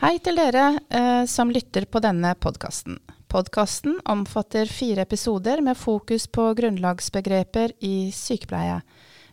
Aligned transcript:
Hei 0.00 0.16
til 0.24 0.38
dere 0.38 0.78
eh, 0.88 1.24
som 1.28 1.50
lytter 1.52 1.84
på 1.84 2.00
denne 2.00 2.32
podkasten. 2.40 2.96
Podkasten 3.28 3.98
omfatter 4.08 4.66
fire 4.66 5.04
episoder 5.04 5.60
med 5.60 5.76
fokus 5.76 6.26
på 6.26 6.48
grunnlagsbegreper 6.58 7.74
i 7.84 8.10
sykepleie. 8.14 8.80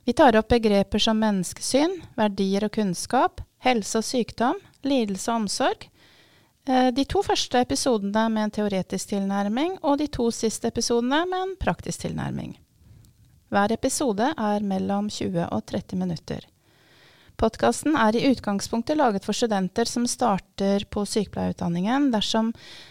Vi 0.04 0.14
tar 0.14 0.36
opp 0.36 0.52
begreper 0.52 1.00
som 1.00 1.20
menneskesyn, 1.24 1.96
verdier 2.20 2.68
og 2.68 2.74
kunnskap, 2.76 3.42
helse 3.64 4.02
og 4.02 4.06
sykdom, 4.06 4.60
lidelse 4.84 5.32
og 5.32 5.46
omsorg. 5.46 5.90
Eh, 6.68 6.92
de 6.92 7.08
to 7.08 7.24
første 7.24 7.64
episodene 7.64 8.28
med 8.30 8.50
en 8.50 8.56
teoretisk 8.60 9.16
tilnærming, 9.16 9.80
og 9.82 9.98
de 10.04 10.12
to 10.12 10.28
siste 10.36 10.70
episodene 10.70 11.24
med 11.26 11.48
en 11.48 11.58
praktisk 11.60 12.04
tilnærming. 12.04 12.58
Hver 13.50 13.72
episode 13.74 14.34
er 14.38 14.72
mellom 14.76 15.10
20 15.10 15.48
og 15.50 15.66
30 15.72 15.98
minutter. 15.98 16.46
Podkasten 17.40 17.96
er 17.96 18.18
i 18.20 18.26
utgangspunktet 18.34 18.98
laget 19.00 19.24
for 19.24 19.38
studenter 19.38 19.88
som 19.88 20.04
starter 20.12 20.84
på 20.92 21.06
sykepleierutdanningen. 21.08 22.10
Dersom 22.12 22.50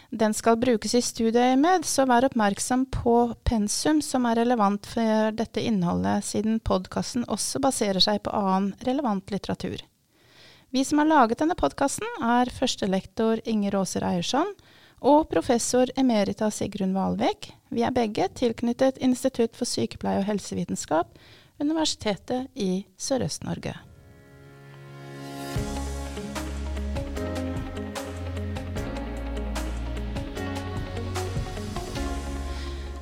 den 0.09 0.33
skal 0.33 0.57
brukes 0.57 0.95
i 0.97 1.02
studieøyemed, 1.05 1.84
så 1.84 2.07
vær 2.09 2.24
oppmerksom 2.30 2.87
på 2.95 3.16
pensum 3.45 4.01
som 4.01 4.24
er 4.30 4.41
relevant 4.41 4.88
for 4.88 5.34
dette 5.37 5.61
innholdet, 5.61 6.24
siden 6.24 6.62
podkasten 6.65 7.27
også 7.29 7.61
baserer 7.61 8.01
seg 8.01 8.23
på 8.24 8.33
annen 8.33 8.71
relevant 8.88 9.29
litteratur. 9.34 9.83
Vi 10.73 10.85
som 10.85 11.02
har 11.02 11.10
laget 11.10 11.43
denne 11.43 11.57
podkasten, 11.57 12.09
er 12.24 12.49
førstelektor 12.52 13.43
Inger 13.45 13.77
Aaser 13.83 14.07
Eiersson 14.09 14.55
og 15.05 15.29
professor 15.29 15.93
emerita 16.01 16.49
Sigrun 16.52 16.96
Valvik. 16.96 17.51
Vi 17.69 17.85
er 17.85 17.93
begge 17.93 18.30
tilknyttet 18.41 18.96
Institutt 19.05 19.60
for 19.60 19.69
sykepleie 19.69 20.23
og 20.23 20.29
helsevitenskap, 20.30 21.12
Universitetet 21.60 22.49
i 22.55 22.87
Sørøst-Norge. 22.96 23.77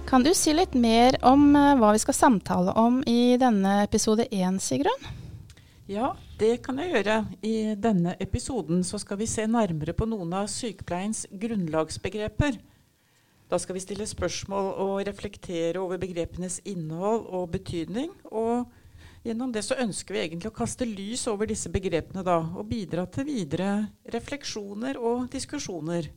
Kan 0.06 0.22
du 0.22 0.30
si 0.38 0.52
litt 0.54 0.74
mer 0.78 1.16
om 1.26 1.48
uh, 1.58 1.72
hva 1.80 1.88
vi 1.90 1.98
skal 1.98 2.14
samtale 2.14 2.70
om 2.78 3.00
i 3.10 3.34
denne 3.42 3.80
episode 3.82 4.28
én, 4.30 4.60
Sigrun? 4.62 5.06
Ja, 5.90 6.12
det 6.38 6.60
kan 6.62 6.78
jeg 6.78 6.92
gjøre. 6.92 7.16
I 7.42 7.74
denne 7.74 8.12
episoden 8.22 8.84
skal 8.86 9.18
vi 9.18 9.26
se 9.26 9.48
nærmere 9.50 9.96
på 9.98 10.06
noen 10.06 10.30
av 10.38 10.46
sykepleiens 10.52 11.24
grunnlagsbegreper. 11.34 12.60
Da 13.50 13.58
skal 13.58 13.74
vi 13.74 13.82
stille 13.82 14.06
spørsmål 14.06 14.68
og 14.84 15.00
reflektere 15.08 15.82
over 15.82 15.98
begrepenes 15.98 16.60
innhold 16.70 17.26
og 17.26 17.50
betydning. 17.56 18.12
Og 18.30 18.70
gjennom 19.26 19.50
det 19.50 19.64
så 19.66 19.78
ønsker 19.82 20.14
vi 20.14 20.22
egentlig 20.22 20.52
å 20.52 20.58
kaste 20.60 20.86
lys 20.86 21.26
over 21.34 21.50
disse 21.50 21.72
begrepene 21.74 22.22
da, 22.22 22.38
og 22.46 22.70
bidra 22.70 23.08
til 23.10 23.26
videre 23.26 23.72
refleksjoner 24.14 25.02
og 25.02 25.26
diskusjoner. 25.34 26.12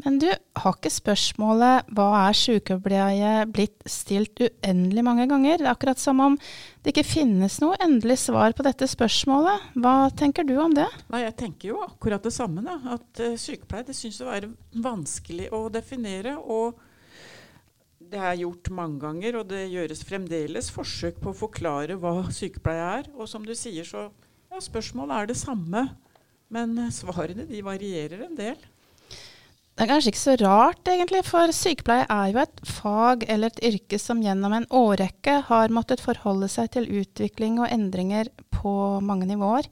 Men 0.00 0.16
du, 0.18 0.28
har 0.56 0.74
ikke 0.74 0.90
spørsmålet 0.90 1.88
'hva 1.92 2.06
er 2.24 2.36
sykepleie' 2.36 3.46
blitt 3.52 3.84
stilt 3.86 4.40
uendelig 4.40 5.04
mange 5.04 5.26
ganger? 5.28 5.58
Det 5.58 5.66
er 5.66 5.74
akkurat 5.74 6.00
som 6.00 6.20
om 6.20 6.38
det 6.82 6.94
ikke 6.94 7.06
finnes 7.06 7.60
noe 7.60 7.76
endelig 7.78 8.18
svar 8.24 8.56
på 8.56 8.64
dette 8.66 8.88
spørsmålet. 8.88 9.68
Hva 9.76 10.10
tenker 10.16 10.48
du 10.48 10.56
om 10.58 10.72
det? 10.74 10.88
Nei, 11.12 11.22
Jeg 11.22 11.36
tenker 11.36 11.68
jo 11.68 11.82
akkurat 11.84 12.22
det 12.22 12.32
samme. 12.32 12.64
Da. 12.64 12.80
At 12.96 13.20
uh, 13.20 13.36
sykepleie 13.36 13.86
det 13.86 13.94
syns 13.94 14.20
å 14.24 14.32
være 14.32 14.50
vanskelig 14.72 15.52
å 15.52 15.68
definere. 15.68 16.38
og 16.38 16.80
det 18.12 18.20
er 18.20 18.42
gjort 18.42 18.68
mange 18.70 19.00
ganger, 19.00 19.38
og 19.40 19.48
det 19.48 19.70
gjøres 19.72 20.04
fremdeles 20.04 20.68
forsøk 20.74 21.20
på 21.22 21.30
å 21.32 21.38
forklare 21.46 21.96
hva 21.96 22.26
sykepleie 22.28 22.82
er. 22.98 23.08
Og 23.16 23.28
som 23.30 23.44
du 23.46 23.54
sier, 23.56 23.86
så 23.88 24.10
ja, 24.50 24.60
spørsmålet 24.60 25.16
er 25.16 25.30
det 25.30 25.38
samme, 25.40 25.86
men 26.52 26.76
svarene 26.92 27.46
de 27.48 27.62
varierer 27.64 28.26
en 28.26 28.36
del. 28.36 28.58
Det 29.72 29.86
er 29.86 29.88
kanskje 29.88 30.10
ikke 30.12 30.20
så 30.20 30.34
rart, 30.42 30.88
egentlig, 30.90 31.22
for 31.24 31.52
sykepleie 31.56 32.04
er 32.04 32.32
jo 32.34 32.40
et 32.42 32.58
fag 32.68 33.22
eller 33.32 33.48
et 33.48 33.62
yrke 33.70 33.98
som 34.00 34.20
gjennom 34.20 34.52
en 34.52 34.66
årrekke 34.68 35.38
har 35.48 35.72
måttet 35.72 36.02
forholde 36.04 36.50
seg 36.52 36.74
til 36.74 36.90
utvikling 37.00 37.56
og 37.56 37.70
endringer 37.72 38.28
på 38.52 38.74
mange 39.00 39.30
nivåer. 39.30 39.70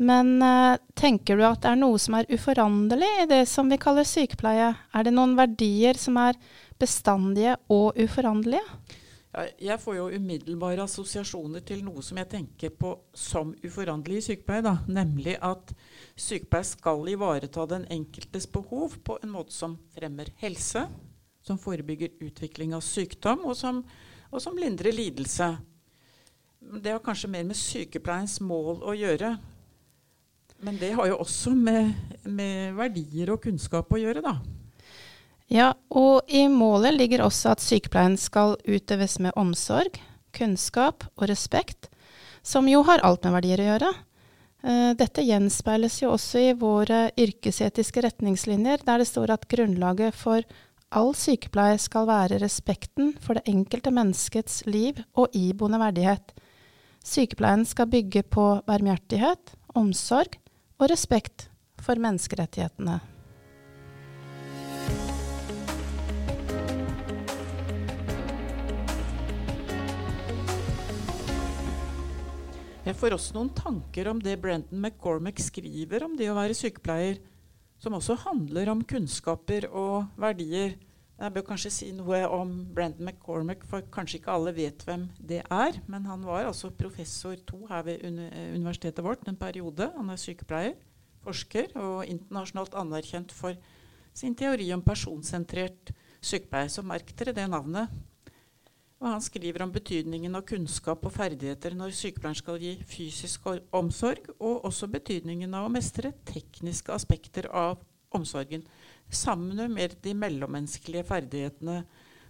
Men 0.00 0.38
uh, 0.40 0.80
tenker 0.96 1.36
du 1.36 1.44
at 1.44 1.60
det 1.60 1.74
er 1.74 1.82
noe 1.82 2.00
som 2.00 2.16
er 2.16 2.30
uforanderlig 2.32 3.10
i 3.20 3.28
det 3.28 3.42
som 3.50 3.68
vi 3.68 3.76
kaller 3.80 4.08
sykepleie? 4.08 4.72
Er 4.96 5.04
det 5.04 5.12
noen 5.12 5.36
verdier 5.36 6.00
som 6.00 6.16
er 6.16 6.40
bestandige 6.80 7.58
og 7.68 8.00
uforanderlige? 8.00 8.64
Jeg 9.30 9.78
får 9.78 9.94
jo 9.94 10.08
umiddelbare 10.10 10.82
assosiasjoner 10.82 11.62
til 11.62 11.84
noe 11.86 12.02
som 12.02 12.18
jeg 12.18 12.28
tenker 12.32 12.72
på 12.74 12.96
som 13.14 13.52
uforanderlig 13.62 14.18
i 14.18 14.24
sykepleie. 14.26 14.64
Da. 14.66 14.72
Nemlig 14.90 15.36
at 15.38 15.70
sykepleie 16.18 16.66
skal 16.66 17.06
ivareta 17.12 17.66
den 17.70 17.86
enkeltes 17.94 18.48
behov 18.50 18.98
på 19.06 19.20
en 19.22 19.30
måte 19.30 19.54
som 19.54 19.78
fremmer 19.94 20.32
helse, 20.42 20.82
som 21.46 21.60
forebygger 21.62 22.18
utvikling 22.26 22.74
av 22.74 22.82
sykdom, 22.82 23.46
og 23.46 23.54
som, 23.56 23.84
og 24.34 24.42
som 24.42 24.58
lindrer 24.58 24.98
lidelse. 24.98 25.52
Det 26.82 26.90
har 26.90 27.04
kanskje 27.04 27.30
mer 27.30 27.46
med 27.46 27.58
sykepleiens 27.58 28.40
mål 28.42 28.82
å 28.82 28.98
gjøre. 28.98 29.36
Men 30.60 30.76
det 30.76 30.90
har 30.98 31.06
jo 31.06 31.22
også 31.22 31.54
med, 31.54 31.94
med 32.26 32.74
verdier 32.76 33.30
og 33.32 33.46
kunnskap 33.46 33.94
å 33.94 34.02
gjøre, 34.02 34.26
da. 34.26 34.40
Ja, 35.50 35.72
og 35.90 36.30
i 36.30 36.44
målet 36.46 36.94
ligger 36.94 37.24
også 37.24 37.56
at 37.56 37.62
sykepleien 37.64 38.14
skal 38.20 38.54
utøves 38.70 39.18
med 39.18 39.34
omsorg, 39.38 39.98
kunnskap 40.30 41.08
og 41.16 41.26
respekt, 41.26 41.88
som 42.46 42.68
jo 42.70 42.84
har 42.86 43.02
alt 43.02 43.26
med 43.26 43.34
verdier 43.34 43.62
å 43.64 43.66
gjøre. 43.72 43.90
Eh, 44.62 44.92
dette 44.94 45.24
gjenspeiles 45.26 45.98
jo 46.04 46.12
også 46.14 46.44
i 46.44 46.54
våre 46.54 47.08
yrkesetiske 47.18 48.06
retningslinjer, 48.06 48.86
der 48.86 49.02
det 49.02 49.08
står 49.10 49.34
at 49.34 49.48
grunnlaget 49.50 50.14
for 50.14 50.46
all 50.94 51.14
sykepleie 51.18 51.78
skal 51.82 52.06
være 52.06 52.38
respekten 52.42 53.16
for 53.18 53.38
det 53.38 53.50
enkelte 53.50 53.90
menneskets 53.94 54.62
liv 54.70 55.02
og 55.18 55.34
iboende 55.34 55.82
verdighet. 55.82 56.34
Sykepleien 57.02 57.66
skal 57.66 57.90
bygge 57.90 58.22
på 58.22 58.52
barmhjertighet, 58.70 59.56
omsorg 59.74 60.38
og 60.78 60.92
respekt 60.92 61.48
for 61.80 61.98
menneskerettighetene. 61.98 63.00
Jeg 72.80 72.96
får 72.96 73.12
også 73.12 73.34
noen 73.36 73.50
tanker 73.52 74.08
om 74.08 74.20
det 74.24 74.38
Brenton 74.40 74.80
McCormack 74.80 75.40
skriver 75.44 76.06
om 76.06 76.14
det 76.16 76.30
å 76.32 76.36
være 76.38 76.54
sykepleier, 76.56 77.18
som 77.80 77.92
også 77.96 78.16
handler 78.22 78.70
om 78.72 78.80
kunnskaper 78.88 79.66
og 79.68 80.08
verdier. 80.20 80.78
Jeg 81.20 81.34
bør 81.34 81.44
kanskje 81.50 81.72
si 81.74 81.90
noe 81.92 82.22
om 82.32 82.54
Brenton 82.72 83.04
McCormack, 83.04 83.66
for 83.68 83.84
kanskje 83.92 84.22
ikke 84.22 84.32
alle 84.32 84.54
vet 84.56 84.80
hvem 84.88 85.04
det 85.20 85.42
er. 85.44 85.76
Men 85.92 86.08
han 86.08 86.24
var 86.24 86.48
altså 86.48 86.72
professor 86.72 87.36
to 87.44 87.66
her 87.68 87.84
ved 87.84 88.06
universitetet 88.08 89.04
vårt 89.04 89.28
en 89.28 89.36
periode. 89.36 89.90
Han 89.98 90.08
er 90.08 90.20
sykepleier, 90.20 90.78
forsker 91.20 91.76
og 91.76 92.08
internasjonalt 92.08 92.78
anerkjent 92.80 93.36
for 93.36 93.60
sin 94.16 94.32
teori 94.32 94.70
om 94.72 94.80
personsentrert 94.80 95.92
sykepleie. 96.24 96.72
Så 96.72 96.80
merk 96.80 97.12
dere 97.12 97.36
det 97.36 97.44
navnet. 97.52 97.92
Og 99.00 99.08
han 99.08 99.22
skriver 99.24 99.64
om 99.64 99.70
betydningen 99.72 100.34
av 100.36 100.44
kunnskap 100.48 101.06
og 101.08 101.14
ferdigheter 101.14 101.72
når 101.76 101.94
sykepleieren 101.96 102.36
skal 102.36 102.60
gi 102.60 102.74
fysisk 102.84 103.46
omsorg, 103.72 104.28
og 104.36 104.66
også 104.68 104.90
betydningen 104.92 105.56
av 105.56 105.68
å 105.68 105.72
mestre 105.72 106.12
tekniske 106.28 106.92
aspekter 106.92 107.48
av 107.48 107.80
omsorgen, 108.12 108.66
sammen 109.08 109.72
med 109.72 109.96
de 110.04 110.12
mellommenneskelige 110.14 111.06
ferdighetene 111.08 111.80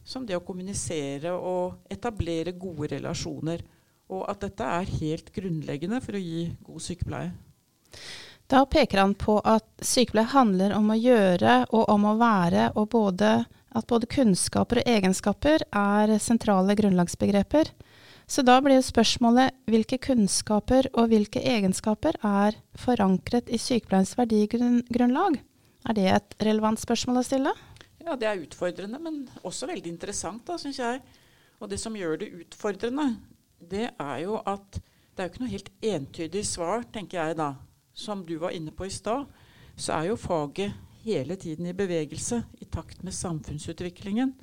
som 0.06 0.24
det 0.26 0.38
å 0.38 0.44
kommunisere 0.46 1.34
og 1.34 1.90
etablere 1.90 2.54
gode 2.56 2.94
relasjoner. 2.94 3.66
Og 4.10 4.24
at 4.30 4.46
dette 4.46 4.66
er 4.66 4.96
helt 5.02 5.30
grunnleggende 5.34 6.00
for 6.02 6.18
å 6.18 6.22
gi 6.22 6.48
god 6.66 6.82
sykepleie. 6.86 7.30
Da 8.50 8.64
peker 8.66 9.04
han 9.04 9.14
på 9.18 9.36
at 9.46 9.66
sykepleie 9.86 10.30
handler 10.32 10.74
om 10.74 10.90
å 10.90 10.98
gjøre 10.98 11.64
og 11.70 11.90
om 11.92 12.08
å 12.10 12.16
være, 12.18 12.70
og 12.74 12.88
både 12.94 13.40
at 13.76 13.86
både 13.90 14.08
kunnskaper 14.10 14.80
og 14.82 14.90
egenskaper 14.90 15.64
er 15.70 16.16
sentrale 16.22 16.74
grunnlagsbegreper. 16.78 17.70
Så 18.30 18.44
da 18.46 18.60
blir 18.62 18.76
jo 18.78 18.86
spørsmålet 18.86 19.56
hvilke 19.70 19.98
kunnskaper 20.02 20.86
og 20.94 21.10
hvilke 21.10 21.42
egenskaper 21.42 22.18
er 22.26 22.58
forankret 22.78 23.50
i 23.50 23.58
sykepleiens 23.58 24.14
verdigrunnlag? 24.18 25.40
Er 25.88 25.96
det 25.96 26.06
et 26.12 26.36
relevant 26.46 26.78
spørsmål 26.78 27.22
å 27.22 27.26
stille? 27.26 27.54
Ja, 28.04 28.14
det 28.16 28.28
er 28.28 28.44
utfordrende, 28.44 29.00
men 29.02 29.24
også 29.42 29.68
veldig 29.70 29.90
interessant, 29.90 30.44
da, 30.46 30.58
syns 30.60 30.78
jeg. 30.80 31.02
Og 31.60 31.68
det 31.72 31.80
som 31.82 31.96
gjør 31.96 32.20
det 32.22 32.30
utfordrende, 32.38 33.10
det 33.60 33.90
er 33.90 34.18
jo 34.24 34.38
at 34.46 34.78
det 34.78 35.24
er 35.24 35.26
jo 35.26 35.32
ikke 35.34 35.42
noe 35.42 35.52
helt 35.52 35.72
entydig 35.84 36.44
svar, 36.48 36.86
tenker 36.94 37.20
jeg 37.20 37.36
da. 37.40 37.50
Som 37.92 38.22
du 38.24 38.36
var 38.40 38.54
inne 38.56 38.72
på 38.72 38.86
i 38.86 38.94
stad, 38.94 39.26
så 39.76 39.98
er 39.98 40.12
jo 40.12 40.20
faget 40.20 40.72
hele 41.04 41.36
tiden 41.40 41.68
i 41.70 41.76
bevegelse 41.76 42.42
i 42.60 42.66
takt 42.68 43.02
med 43.06 43.14
samfunnsutviklingen. 43.16 44.34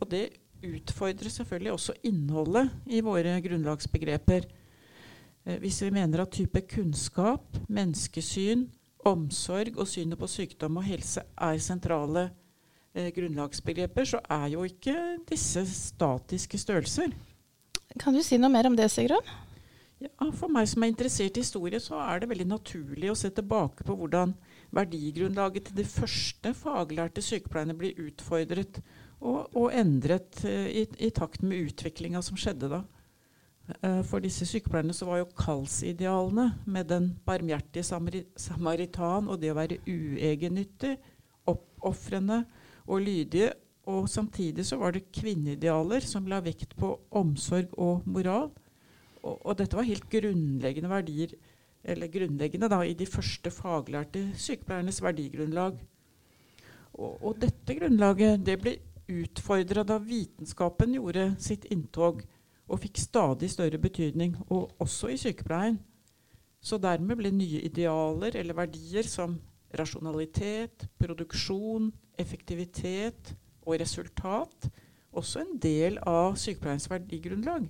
Og 0.00 0.10
det 0.10 0.28
utfordrer 0.64 1.30
selvfølgelig 1.30 1.72
også 1.72 1.96
innholdet 2.08 2.70
i 2.86 3.00
våre 3.04 3.36
grunnlagsbegreper. 3.44 4.46
Eh, 5.44 5.58
hvis 5.60 5.82
vi 5.82 5.90
mener 5.94 6.24
at 6.24 6.32
type 6.32 6.64
kunnskap, 6.70 7.58
menneskesyn, 7.68 8.66
omsorg 9.04 9.76
og 9.76 9.88
synet 9.88 10.18
på 10.18 10.28
sykdom 10.30 10.80
og 10.80 10.86
helse 10.88 11.22
er 11.36 11.60
sentrale 11.60 12.30
eh, 12.94 13.10
grunnlagsbegreper, 13.14 14.08
så 14.08 14.20
er 14.30 14.48
jo 14.54 14.64
ikke 14.64 14.96
disse 15.28 15.66
statiske 15.68 16.58
størrelser. 16.58 17.12
Kan 18.00 18.16
du 18.16 18.22
si 18.24 18.38
noe 18.40 18.50
mer 18.50 18.66
om 18.66 18.76
det, 18.76 18.88
Sigrun? 18.90 19.34
Ja, 20.02 20.30
for 20.34 20.50
meg 20.52 20.66
som 20.68 20.82
er 20.82 20.90
interessert 20.90 21.36
i 21.38 21.44
historie, 21.44 21.78
så 21.80 22.00
er 22.02 22.20
det 22.20 22.30
veldig 22.32 22.48
naturlig 22.50 23.12
å 23.12 23.16
se 23.18 23.30
tilbake 23.32 23.86
på 23.86 23.96
hvordan 23.96 24.34
verdigrunnlaget 24.74 25.68
til 25.68 25.78
de 25.78 25.86
første 25.88 26.54
faglærte 26.56 27.22
sykepleierne 27.24 27.76
blir 27.78 27.98
utfordret 28.06 28.80
og, 29.20 29.48
og 29.56 29.70
endret 29.74 30.42
uh, 30.44 30.66
i, 30.68 30.84
i, 30.98 31.10
takt 31.14 31.42
med 31.42 31.70
utviklinga 31.70 32.22
som 32.24 32.38
skjedde 32.40 32.70
da. 32.72 32.82
Uh, 33.80 34.02
for 34.04 34.24
disse 34.24 34.46
sykepleierne 34.48 34.96
så 34.96 35.08
var 35.08 35.22
jo 35.22 35.30
kallsidealene 35.38 36.50
med 36.66 36.90
den 36.92 37.12
barmhjertige 37.26 37.86
samaritan 38.36 39.30
og 39.30 39.40
det 39.40 39.52
å 39.54 39.58
være 39.58 39.80
uegennyttig, 39.86 40.96
oppofrende 41.50 42.42
og 42.86 43.06
lydige. 43.06 43.52
Og 43.88 44.08
samtidig 44.08 44.64
så 44.64 44.78
var 44.80 44.94
det 44.96 45.10
kvinneidealer 45.12 46.04
som 46.08 46.28
la 46.28 46.38
vekt 46.44 46.72
på 46.80 46.94
omsorg 47.12 47.72
og 47.76 48.06
moral 48.08 48.52
og, 49.24 49.40
og, 49.40 49.56
dette 49.58 49.76
var 49.76 49.88
helt 49.88 50.06
grunnleggende 50.12 50.90
verdier 50.92 51.34
eller 51.84 52.10
grunnleggende 52.12 52.68
da, 52.72 52.80
i 52.84 52.96
de 52.96 53.06
første 53.06 53.50
faglærte 53.52 54.26
sykepleiernes 54.40 55.02
verdigrunnlag. 55.04 55.78
Og, 56.94 57.12
og 57.20 57.40
dette 57.42 57.76
grunnlaget 57.76 58.44
det 58.46 58.58
ble 58.62 58.76
utfordra 59.10 59.84
da 59.84 59.98
vitenskapen 60.00 60.94
gjorde 60.96 61.26
sitt 61.42 61.66
inntog 61.72 62.22
og 62.64 62.80
fikk 62.80 63.02
stadig 63.02 63.50
større 63.52 63.78
betydning, 63.78 64.38
og 64.48 64.72
også 64.80 65.10
i 65.12 65.18
sykepleien. 65.20 65.76
Så 66.64 66.78
dermed 66.80 67.20
ble 67.20 67.34
nye 67.34 67.60
idealer 67.66 68.38
eller 68.40 68.56
verdier 68.56 69.04
som 69.04 69.36
rasjonalitet, 69.76 70.86
produksjon, 70.96 71.90
effektivitet 72.16 73.34
og 73.66 73.76
resultat 73.82 74.70
også 75.14 75.44
en 75.44 75.58
del 75.62 75.98
av 76.08 76.38
sykepleiens 76.40 76.88
verdigrunnlag. 76.90 77.66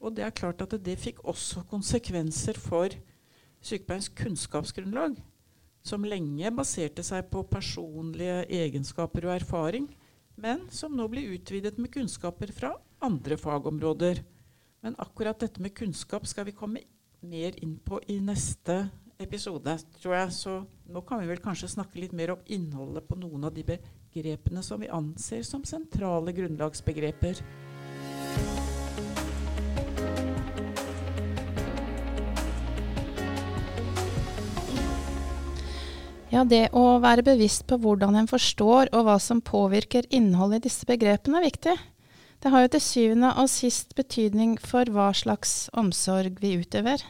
Og 0.00 0.16
det 0.16 0.24
er 0.24 0.34
klart 0.36 0.62
at 0.64 0.74
det 0.84 0.96
fikk 1.00 1.22
også 1.28 1.64
konsekvenser 1.70 2.58
for 2.60 2.92
sykepleiens 3.64 4.10
kunnskapsgrunnlag, 4.16 5.18
som 5.82 6.04
lenge 6.04 6.52
baserte 6.52 7.04
seg 7.06 7.28
på 7.32 7.44
personlige 7.48 8.44
egenskaper 8.52 9.28
og 9.28 9.36
erfaring, 9.38 9.88
men 10.40 10.66
som 10.72 10.94
nå 10.96 11.06
blir 11.12 11.34
utvidet 11.36 11.76
med 11.80 11.92
kunnskaper 11.92 12.52
fra 12.56 12.74
andre 13.04 13.36
fagområder. 13.40 14.22
Men 14.80 14.96
akkurat 14.98 15.40
dette 15.40 15.60
med 15.60 15.74
kunnskap 15.76 16.26
skal 16.28 16.48
vi 16.48 16.56
komme 16.56 16.84
mer 17.20 17.56
inn 17.60 17.76
på 17.84 18.00
i 18.08 18.16
neste 18.24 18.86
episode, 19.20 19.76
tror 20.00 20.16
jeg. 20.16 20.32
Så 20.32 20.54
nå 20.88 21.02
kan 21.04 21.20
vi 21.20 21.28
vel 21.28 21.42
kanskje 21.44 21.74
snakke 21.76 22.00
litt 22.00 22.16
mer 22.16 22.34
om 22.34 22.44
innholdet 22.48 23.08
på 23.08 23.18
noen 23.20 23.44
av 23.48 23.56
de 23.56 23.66
begrepene 23.66 24.64
som 24.64 24.80
vi 24.80 24.88
anser 24.88 25.44
som 25.46 25.66
sentrale 25.68 26.32
grunnlagsbegreper. 26.36 27.44
Ja, 36.30 36.44
det 36.46 36.68
å 36.78 37.00
være 37.02 37.24
bevisst 37.26 37.64
på 37.66 37.80
hvordan 37.82 38.14
en 38.20 38.28
forstår 38.30 38.92
og 38.94 39.06
hva 39.08 39.16
som 39.18 39.40
påvirker 39.42 40.06
innholdet 40.14 40.60
i 40.60 40.68
disse 40.68 40.86
begrepene 40.86 41.40
er 41.40 41.48
viktig. 41.48 41.74
Det 42.40 42.52
har 42.54 42.62
jo 42.62 42.70
til 42.76 42.84
syvende 42.84 43.32
og 43.42 43.50
sist 43.50 43.96
betydning 43.98 44.54
for 44.62 44.86
hva 44.94 45.10
slags 45.16 45.66
omsorg 45.74 46.38
vi 46.38 46.54
utøver. 46.62 47.02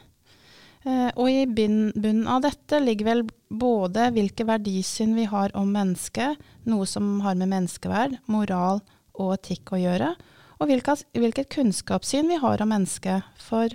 Eh, 0.89 1.11
og 1.13 1.29
i 1.29 1.45
bunnen 1.45 2.25
av 2.33 2.47
dette 2.47 2.81
ligger 2.81 3.11
vel 3.11 3.23
både 3.53 4.09
hvilke 4.17 4.47
verdisyn 4.49 5.13
vi 5.19 5.29
har 5.29 5.53
om 5.59 5.69
mennesket, 5.69 6.41
noe 6.65 6.89
som 6.89 7.19
har 7.21 7.37
med 7.37 7.53
menneskeverd, 7.53 8.17
moral 8.25 8.81
og 9.21 9.35
etikk 9.37 9.75
å 9.77 9.83
gjøre, 9.83 10.15
og 10.61 10.69
hvilket, 10.69 11.49
kunnskapssyn 11.53 12.29
vi 12.33 12.41
har 12.41 12.65
om 12.65 12.73
mennesket. 12.73 13.29
For 13.41 13.69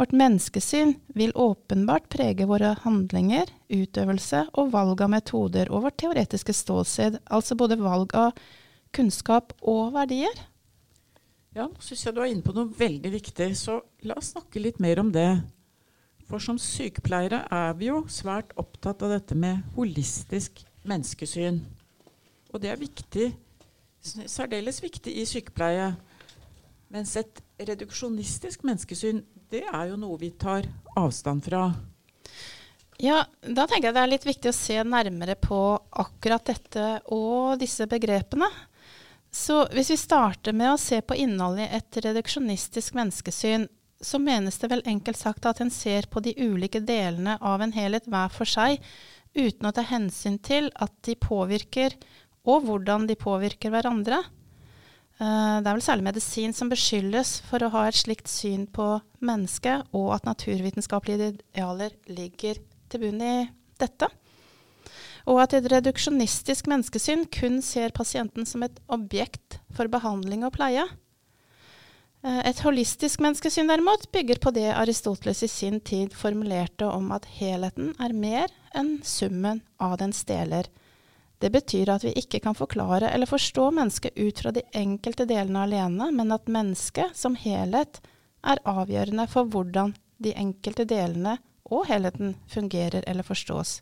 Vårt 0.00 0.12
menneskesyn 0.12 0.94
vil 1.06 1.32
åpenbart 1.34 2.06
prege 2.08 2.46
våre 2.48 2.70
handlinger, 2.86 3.50
utøvelse 3.68 4.46
og 4.56 4.70
valg 4.72 5.02
av 5.04 5.10
metoder 5.12 5.68
og 5.68 5.82
vårt 5.84 5.98
teoretiske 6.00 6.54
ståsted, 6.56 7.18
altså 7.28 7.52
både 7.60 7.76
valg 7.76 8.14
av 8.16 8.38
kunnskap 8.96 9.52
og 9.60 9.90
verdier. 9.92 10.38
Ja, 11.52 11.66
nå 11.66 11.84
syns 11.84 12.06
jeg 12.06 12.16
du 12.16 12.22
er 12.24 12.30
inne 12.30 12.40
på 12.46 12.54
noe 12.56 12.72
veldig 12.78 13.10
viktig, 13.12 13.50
så 13.60 13.82
la 14.08 14.16
oss 14.16 14.30
snakke 14.32 14.62
litt 14.64 14.80
mer 14.80 15.02
om 15.02 15.10
det. 15.12 15.28
For 16.30 16.40
som 16.40 16.56
sykepleiere 16.56 17.42
er 17.52 17.76
vi 17.76 17.90
jo 17.90 18.06
svært 18.08 18.54
opptatt 18.56 19.04
av 19.04 19.12
dette 19.12 19.36
med 19.36 19.66
holistisk 19.74 20.62
menneskesyn. 20.88 21.58
Og 22.54 22.64
det 22.64 22.72
er 22.72 22.80
viktig, 22.80 23.28
særdeles 24.00 24.80
viktig 24.80 25.12
i 25.20 25.28
sykepleie. 25.28 25.90
Mens 26.88 27.12
et 27.20 27.44
reduksjonistisk 27.68 28.64
menneskesyn 28.64 29.20
det 29.50 29.64
er 29.66 29.90
jo 29.90 29.98
noe 29.98 30.18
vi 30.20 30.30
tar 30.38 30.68
avstand 30.98 31.44
fra. 31.44 31.68
Ja, 33.00 33.22
da 33.40 33.64
tenker 33.66 33.88
jeg 33.88 33.96
det 33.96 34.02
er 34.02 34.12
litt 34.12 34.26
viktig 34.28 34.50
å 34.52 34.56
se 34.56 34.76
nærmere 34.84 35.34
på 35.40 35.58
akkurat 36.02 36.44
dette 36.50 36.88
og 37.16 37.56
disse 37.60 37.86
begrepene. 37.88 38.48
Så 39.30 39.62
hvis 39.72 39.92
vi 39.94 39.98
starter 40.00 40.52
med 40.56 40.74
å 40.74 40.80
se 40.80 40.98
på 41.00 41.16
innholdet 41.16 41.68
i 41.68 41.78
et 41.78 42.00
reduksjonistisk 42.04 42.96
menneskesyn, 42.98 43.68
så 44.00 44.18
menes 44.20 44.58
det 44.58 44.70
vel 44.72 44.82
enkelt 44.88 45.18
sagt 45.18 45.46
at 45.46 45.60
en 45.60 45.70
ser 45.72 46.08
på 46.10 46.22
de 46.24 46.34
ulike 46.36 46.80
delene 46.80 47.36
av 47.40 47.62
en 47.62 47.72
helhet 47.72 48.08
hver 48.10 48.32
for 48.34 48.48
seg, 48.48 48.80
uten 49.36 49.68
å 49.68 49.72
ta 49.76 49.84
hensyn 49.86 50.38
til 50.42 50.70
at 50.74 50.92
de 51.06 51.16
påvirker, 51.20 51.94
og 52.48 52.66
hvordan 52.66 53.06
de 53.08 53.16
påvirker 53.20 53.72
hverandre. 53.72 54.22
Eh, 55.20 55.56
det 55.60 55.68
er 55.68 55.76
vel 55.76 55.84
særlig 55.84 56.06
medisin 56.06 56.54
som 56.56 56.70
beskyldes 56.72 57.34
for 57.50 57.60
å 57.60 57.72
ha 57.74 57.84
et 57.88 57.98
slikt 57.98 58.30
syn 58.30 58.64
på 58.72 58.94
mennesket, 59.20 59.90
og 59.92 60.14
at 60.16 60.24
naturvitenskapelige 60.28 61.34
idealer 61.34 61.92
ligger 62.08 62.62
til 62.88 63.04
bunn 63.04 63.20
i 63.20 63.34
dette. 63.80 64.08
Og 65.28 65.42
at 65.42 65.52
et 65.58 65.68
reduksjonistisk 65.68 66.70
menneskesyn 66.72 67.26
kun 67.28 67.60
ser 67.62 67.92
pasienten 67.92 68.48
som 68.48 68.64
et 68.64 68.80
objekt 68.88 69.60
for 69.76 69.92
behandling 69.92 70.46
og 70.48 70.54
pleie. 70.56 70.86
Eh, 72.24 72.40
et 72.48 72.64
holistisk 72.64 73.20
menneskesyn 73.20 73.68
derimot 73.68 74.08
bygger 74.16 74.40
på 74.40 74.54
det 74.56 74.70
Aristoteles 74.72 75.44
i 75.44 75.52
sin 75.52 75.82
tid 75.84 76.16
formulerte 76.16 76.88
om 76.88 77.12
at 77.12 77.28
helheten 77.36 77.92
er 78.00 78.16
mer 78.16 78.56
enn 78.72 79.02
summen 79.04 79.60
av 79.76 79.98
dens 80.00 80.24
deler. 80.24 80.72
Det 81.40 81.48
betyr 81.52 81.88
at 81.88 82.04
vi 82.04 82.12
ikke 82.20 82.42
kan 82.44 82.56
forklare 82.56 83.08
eller 83.14 83.28
forstå 83.28 83.70
mennesket 83.72 84.18
ut 84.18 84.42
fra 84.42 84.52
de 84.52 84.62
enkelte 84.76 85.24
delene 85.28 85.64
alene, 85.64 86.10
men 86.12 86.32
at 86.36 86.50
mennesket 86.52 87.16
som 87.16 87.38
helhet 87.40 88.02
er 88.44 88.60
avgjørende 88.68 89.24
for 89.30 89.48
hvordan 89.48 89.94
de 90.20 90.34
enkelte 90.36 90.84
delene 90.88 91.38
og 91.70 91.86
helheten 91.88 92.34
fungerer 92.50 93.06
eller 93.08 93.24
forstås. 93.24 93.80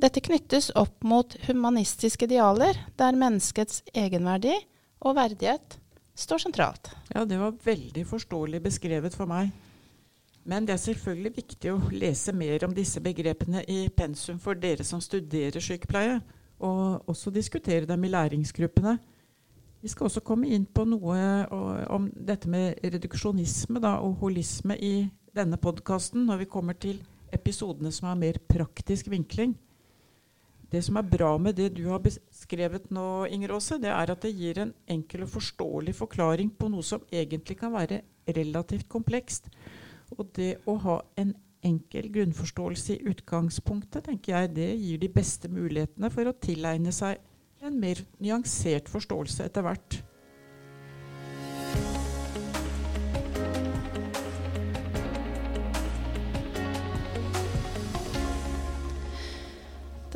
Dette 0.00 0.22
knyttes 0.24 0.70
opp 0.78 1.02
mot 1.04 1.34
humanistiske 1.48 2.24
idealer, 2.28 2.78
der 2.96 3.18
menneskets 3.18 3.82
egenverdi 3.92 4.54
og 5.04 5.18
verdighet 5.18 5.76
står 6.16 6.46
sentralt. 6.46 6.92
Ja, 7.12 7.26
det 7.26 7.40
var 7.40 7.58
veldig 7.64 8.06
forståelig 8.08 8.62
beskrevet 8.64 9.16
for 9.16 9.28
meg. 9.28 9.50
Men 10.44 10.66
det 10.66 10.74
er 10.74 10.82
selvfølgelig 10.82 11.32
viktig 11.36 11.72
å 11.72 11.90
lese 11.92 12.32
mer 12.32 12.64
om 12.64 12.74
disse 12.74 13.00
begrepene 13.04 13.62
i 13.68 13.88
pensum 13.92 14.38
for 14.40 14.56
dere 14.56 14.84
som 14.86 15.02
studerer 15.04 15.60
sykepleie, 15.60 16.20
og 16.60 17.08
også 17.08 17.32
diskutere 17.32 17.88
dem 17.88 18.04
i 18.04 18.12
læringsgruppene. 18.12 18.98
Vi 19.80 19.88
skal 19.88 20.08
også 20.10 20.20
komme 20.20 20.48
inn 20.52 20.66
på 20.68 20.84
noe 20.84 21.16
om 21.92 22.10
dette 22.12 22.48
med 22.52 22.82
reduksjonisme 22.84 23.80
da, 23.80 23.94
og 24.04 24.20
holisme 24.20 24.76
i 24.76 25.08
denne 25.36 25.56
podkasten 25.60 26.26
når 26.28 26.42
vi 26.42 26.50
kommer 26.52 26.76
til 26.76 27.00
episodene 27.32 27.92
som 27.94 28.10
har 28.10 28.18
mer 28.20 28.40
praktisk 28.48 29.08
vinkling. 29.12 29.54
Det 30.70 30.82
som 30.84 31.00
er 31.00 31.08
bra 31.08 31.32
med 31.40 31.56
det 31.58 31.72
du 31.74 31.86
har 31.88 32.02
beskrevet 32.04 32.90
nå, 32.94 33.24
Inger 33.26 33.56
Aase, 33.56 33.78
det 33.80 33.90
er 33.90 34.12
at 34.12 34.22
det 34.22 34.34
gir 34.36 34.60
en 34.62 34.74
enkel 34.86 35.24
og 35.24 35.32
forståelig 35.32 35.96
forklaring 35.98 36.52
på 36.54 36.68
noe 36.70 36.84
som 36.86 37.02
egentlig 37.10 37.56
kan 37.58 37.72
være 37.74 38.02
relativt 38.28 38.88
komplekst. 38.88 39.48
Og 40.16 40.30
det 40.36 40.56
å 40.68 40.76
ha 40.84 40.98
en 41.20 41.34
enkel 41.66 42.08
grunnforståelse 42.12 42.96
i 42.96 43.10
utgangspunktet, 43.12 44.06
tenker 44.06 44.36
jeg 44.36 44.54
det 44.56 44.70
gir 44.80 45.00
de 45.02 45.10
beste 45.12 45.50
mulighetene 45.52 46.10
for 46.12 46.30
å 46.30 46.36
tilegne 46.40 46.92
seg 46.94 47.20
en 47.60 47.76
mer 47.80 48.00
nyansert 48.22 48.88
forståelse 48.88 49.44
etter 49.50 49.66
hvert. 49.66 49.98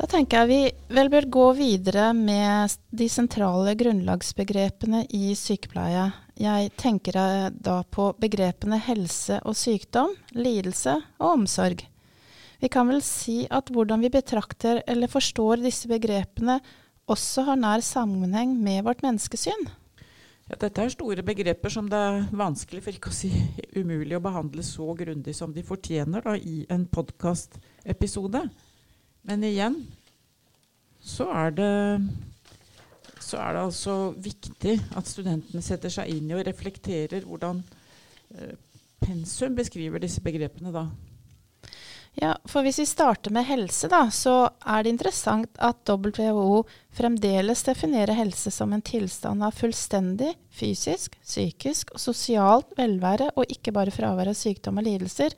Da 0.05 0.11
tenker 0.19 0.43
jeg 0.43 0.49
vi 0.51 0.93
vel 0.93 1.07
bør 1.09 1.25
gå 1.33 1.43
videre 1.57 2.11
med 2.13 2.75
de 2.93 3.07
sentrale 3.09 3.71
grunnlagsbegrepene 3.73 4.99
i 5.17 5.31
sykepleie. 5.33 6.03
Jeg 6.37 6.67
tenker 6.77 7.17
da 7.49 7.79
på 7.89 8.11
begrepene 8.21 8.77
helse 8.85 9.39
og 9.41 9.57
sykdom, 9.57 10.13
lidelse 10.37 10.93
og 11.17 11.31
omsorg. 11.31 11.81
Vi 12.61 12.69
kan 12.69 12.85
vel 12.91 13.01
si 13.01 13.47
at 13.49 13.71
hvordan 13.73 14.05
vi 14.05 14.11
betrakter 14.13 14.83
eller 14.85 15.09
forstår 15.09 15.63
disse 15.65 15.89
begrepene, 15.89 16.59
også 17.09 17.47
har 17.49 17.57
nær 17.63 17.81
sammenheng 17.81 18.53
med 18.61 18.85
vårt 18.85 19.01
menneskesyn. 19.01 19.65
Ja, 20.51 20.59
dette 20.67 20.85
er 20.85 20.93
store 20.93 21.25
begreper 21.25 21.73
som 21.73 21.89
det 21.89 21.97
er 21.97 22.29
vanskelig, 22.29 22.85
for 22.85 22.93
ikke 22.93 23.09
å 23.09 23.17
si 23.23 23.33
umulig, 23.73 24.13
å 24.13 24.21
behandle 24.21 24.61
så 24.69 24.93
grundig 25.01 25.33
som 25.33 25.49
de 25.49 25.65
fortjener 25.65 26.21
da, 26.29 26.37
i 26.37 26.61
en 26.69 26.85
podkastepisode. 26.93 28.45
Men 29.25 29.43
igjen 29.43 29.79
så 31.05 31.27
er 31.33 31.53
det 31.57 31.73
så 33.25 33.39
er 33.41 33.55
det 33.55 33.63
altså 33.63 33.95
viktig 34.21 34.75
at 34.97 35.09
studentene 35.09 35.63
setter 35.65 35.89
seg 35.93 36.11
inn 36.13 36.29
i 36.29 36.35
og 36.37 36.45
reflekterer 36.45 37.25
hvordan 37.25 37.63
eh, 38.37 38.53
pensum 39.01 39.55
beskriver 39.57 40.01
disse 40.03 40.21
begrepene 40.25 40.73
da. 40.75 40.85
Ja, 42.15 42.31
for 42.47 42.63
hvis 42.63 42.77
vi 42.79 42.85
starter 42.87 43.33
med 43.35 43.43
helse, 43.49 43.89
da, 43.91 44.05
så 44.13 44.47
er 44.63 44.85
det 44.85 44.93
interessant 44.93 45.57
at 45.59 45.81
WHO 45.89 46.61
fremdeles 46.95 47.65
definerer 47.67 48.15
helse 48.15 48.53
som 48.55 48.71
en 48.71 48.83
tilstand 48.85 49.43
av 49.43 49.57
fullstendig 49.57 50.31
fysisk, 50.55 51.17
psykisk 51.25 51.91
og 51.91 51.99
sosialt 51.99 52.71
velvære, 52.77 53.33
og 53.35 53.51
ikke 53.51 53.73
bare 53.75 53.91
fravær 53.91 54.31
av 54.31 54.37
sykdom 54.39 54.79
og 54.79 54.87
lidelser. 54.87 55.35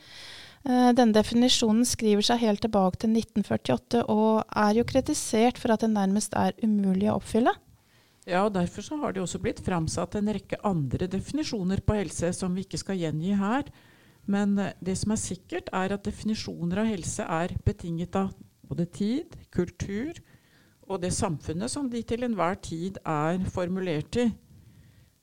Eh, 0.68 0.90
denne 0.92 1.16
definisjonen 1.16 1.86
skriver 1.88 2.26
seg 2.28 2.42
helt 2.44 2.60
tilbake 2.66 3.00
til 3.00 3.14
1948, 3.14 4.04
og 4.12 4.44
er 4.52 4.76
jo 4.76 4.88
kritisert 4.90 5.60
for 5.62 5.72
at 5.72 5.86
den 5.86 5.96
nærmest 5.96 6.36
er 6.36 6.58
umulig 6.60 7.08
å 7.08 7.22
oppfylle. 7.22 7.54
Ja, 8.28 8.42
og 8.44 8.58
Derfor 8.58 8.84
så 8.84 8.98
har 9.00 9.14
det 9.16 9.22
også 9.24 9.40
blitt 9.40 9.62
framsatt 9.64 10.18
en 10.20 10.28
rekke 10.36 10.60
andre 10.68 11.08
definisjoner 11.08 11.80
på 11.80 11.96
helse 11.96 12.34
som 12.36 12.58
vi 12.58 12.66
ikke 12.66 12.82
skal 12.82 13.00
gjengi 13.00 13.38
her. 13.40 13.70
Men 14.28 14.58
eh, 14.60 14.74
det 14.84 14.98
som 15.00 15.16
er 15.16 15.22
sikkert, 15.24 15.72
er 15.72 15.96
at 15.96 16.04
definisjoner 16.04 16.84
av 16.84 16.92
helse 16.92 17.24
er 17.24 17.56
betinget 17.64 18.20
av 18.20 18.34
både 18.68 18.90
tid, 18.92 19.38
kultur 19.56 20.20
og 20.88 21.00
det 21.00 21.14
samfunnet 21.16 21.72
som 21.72 21.88
de 21.92 22.02
til 22.04 22.28
enhver 22.28 22.60
tid 22.60 23.00
er 23.08 23.40
formulert 23.56 24.20
i. 24.20 24.28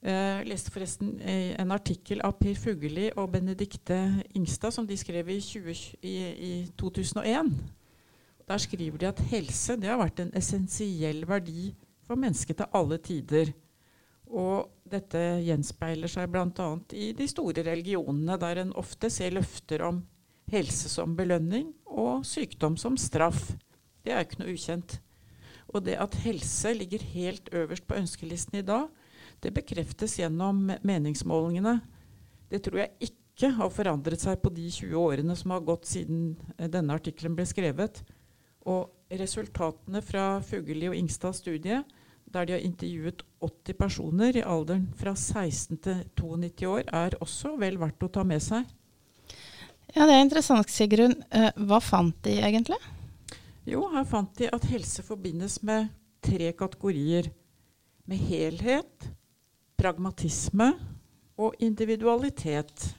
Jeg 0.04 0.40
eh, 0.42 0.42
leste 0.50 0.68
forresten 0.68 1.14
en 1.24 1.72
artikkel 1.72 2.20
av 2.26 2.34
Per 2.36 2.58
Fugelli 2.60 3.06
og 3.16 3.30
Benedicte 3.32 3.96
Ingstad 4.36 4.74
som 4.76 4.84
de 4.84 4.98
skrev 5.00 5.30
i, 5.32 5.38
20, 5.40 5.78
i, 6.04 6.12
i 6.48 6.52
2001. 6.76 7.48
Der 8.44 8.60
skriver 8.60 9.00
de 9.00 9.08
at 9.08 9.22
helse 9.30 9.78
har 9.80 9.96
vært 10.02 10.20
en 10.20 10.34
essensiell 10.36 11.22
verdi 11.24 11.70
for 12.04 12.20
mennesket 12.20 12.60
til 12.60 12.76
alle 12.76 12.98
tider. 13.00 13.54
Og 14.28 14.68
dette 14.92 15.22
gjenspeiler 15.46 16.12
seg 16.12 16.28
bl.a. 16.32 16.66
i 16.92 17.12
de 17.16 17.28
store 17.30 17.64
religionene, 17.64 18.36
der 18.40 18.60
en 18.60 18.74
ofte 18.76 19.08
ser 19.08 19.32
løfter 19.32 19.86
om 19.88 20.02
helse 20.52 20.90
som 20.92 21.14
belønning 21.16 21.70
og 21.88 22.26
sykdom 22.28 22.76
som 22.76 22.98
straff. 23.00 23.54
Det 24.04 24.12
er 24.12 24.26
ikke 24.26 24.42
noe 24.42 24.52
ukjent. 24.52 24.98
Og 25.72 25.80
det 25.86 25.96
at 25.96 26.20
helse 26.26 26.74
ligger 26.76 27.08
helt 27.14 27.48
øverst 27.56 27.88
på 27.88 27.96
ønskelisten 27.96 28.60
i 28.60 28.66
dag, 28.66 28.90
det 29.44 29.52
bekreftes 29.54 30.16
gjennom 30.18 30.66
meningsmålingene. 30.82 31.78
Det 32.50 32.62
tror 32.64 32.82
jeg 32.84 33.10
ikke 33.10 33.50
har 33.58 33.72
forandret 33.74 34.22
seg 34.22 34.40
på 34.42 34.52
de 34.54 34.68
20 34.70 34.96
årene 35.00 35.36
som 35.36 35.54
har 35.54 35.64
gått 35.66 35.88
siden 35.90 36.32
eh, 36.56 36.70
denne 36.70 36.96
artikkelen 36.96 37.36
ble 37.36 37.46
skrevet. 37.48 38.00
Og 38.64 38.88
resultatene 39.12 40.00
fra 40.04 40.38
Fugelli 40.44 40.88
og 40.90 40.96
Ingstads 40.98 41.42
studie 41.44 41.82
der 42.34 42.48
de 42.48 42.56
har 42.56 42.64
intervjuet 42.64 43.22
80 43.44 43.76
personer 43.78 44.36
i 44.38 44.42
alderen 44.42 44.88
fra 44.98 45.12
16 45.14 45.78
til 45.84 46.00
92 46.18 46.66
år, 46.66 46.82
er 46.88 47.14
også 47.22 47.54
vel 47.60 47.78
verdt 47.78 48.02
å 48.02 48.10
ta 48.10 48.24
med 48.26 48.42
seg. 48.42 48.64
Ja, 49.94 50.06
Det 50.06 50.14
er 50.16 50.24
interessant, 50.24 50.70
Sigrun. 50.70 51.14
Eh, 51.30 51.52
hva 51.54 51.78
fant 51.78 52.16
de 52.24 52.40
egentlig? 52.40 52.80
Jo, 53.68 53.86
her 53.92 54.04
fant 54.04 54.32
de 54.38 54.48
at 54.50 54.66
helse 54.66 55.04
forbindes 55.06 55.60
med 55.62 55.92
tre 56.24 56.50
kategorier. 56.52 57.30
Med 58.06 58.18
helhet, 58.18 59.06
pragmatisme 59.84 60.72
og 61.36 61.56
individualitet. 61.62 62.94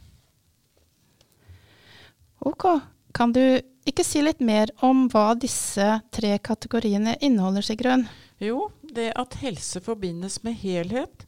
Ok. 2.46 2.68
Kan 3.16 3.32
du 3.34 3.42
ikke 3.88 4.04
si 4.06 4.22
litt 4.22 4.42
mer 4.44 4.70
om 4.86 5.06
hva 5.14 5.34
disse 5.40 5.86
tre 6.14 6.36
kategoriene 6.44 7.16
inneholder, 7.24 7.66
Sigrun? 7.66 8.06
Jo, 8.44 8.68
det 8.84 9.14
at 9.16 9.38
helse 9.40 9.80
forbindes 9.82 10.42
med 10.44 10.58
helhet, 10.60 11.26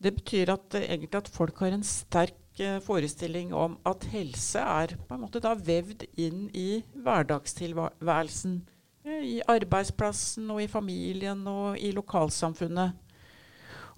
det 0.00 0.14
betyr 0.16 0.54
at, 0.54 0.74
eh, 0.74 0.86
egentlig 0.88 1.18
at 1.18 1.28
folk 1.28 1.58
har 1.60 1.74
en 1.76 1.84
sterk 1.84 2.62
uh, 2.62 2.78
forestilling 2.80 3.52
om 3.52 3.76
at 3.84 4.06
helse 4.14 4.58
er 4.58 4.94
på 4.96 5.14
en 5.14 5.20
måte 5.26 5.42
da 5.44 5.52
vevd 5.52 6.06
inn 6.16 6.46
i 6.56 6.80
hverdagstilværelsen. 6.94 8.62
Uh, 9.04 9.20
I 9.20 9.36
arbeidsplassen 9.44 10.48
og 10.50 10.62
i 10.64 10.70
familien 10.72 11.44
og 11.44 11.76
i 11.76 11.92
lokalsamfunnet. 11.92 12.96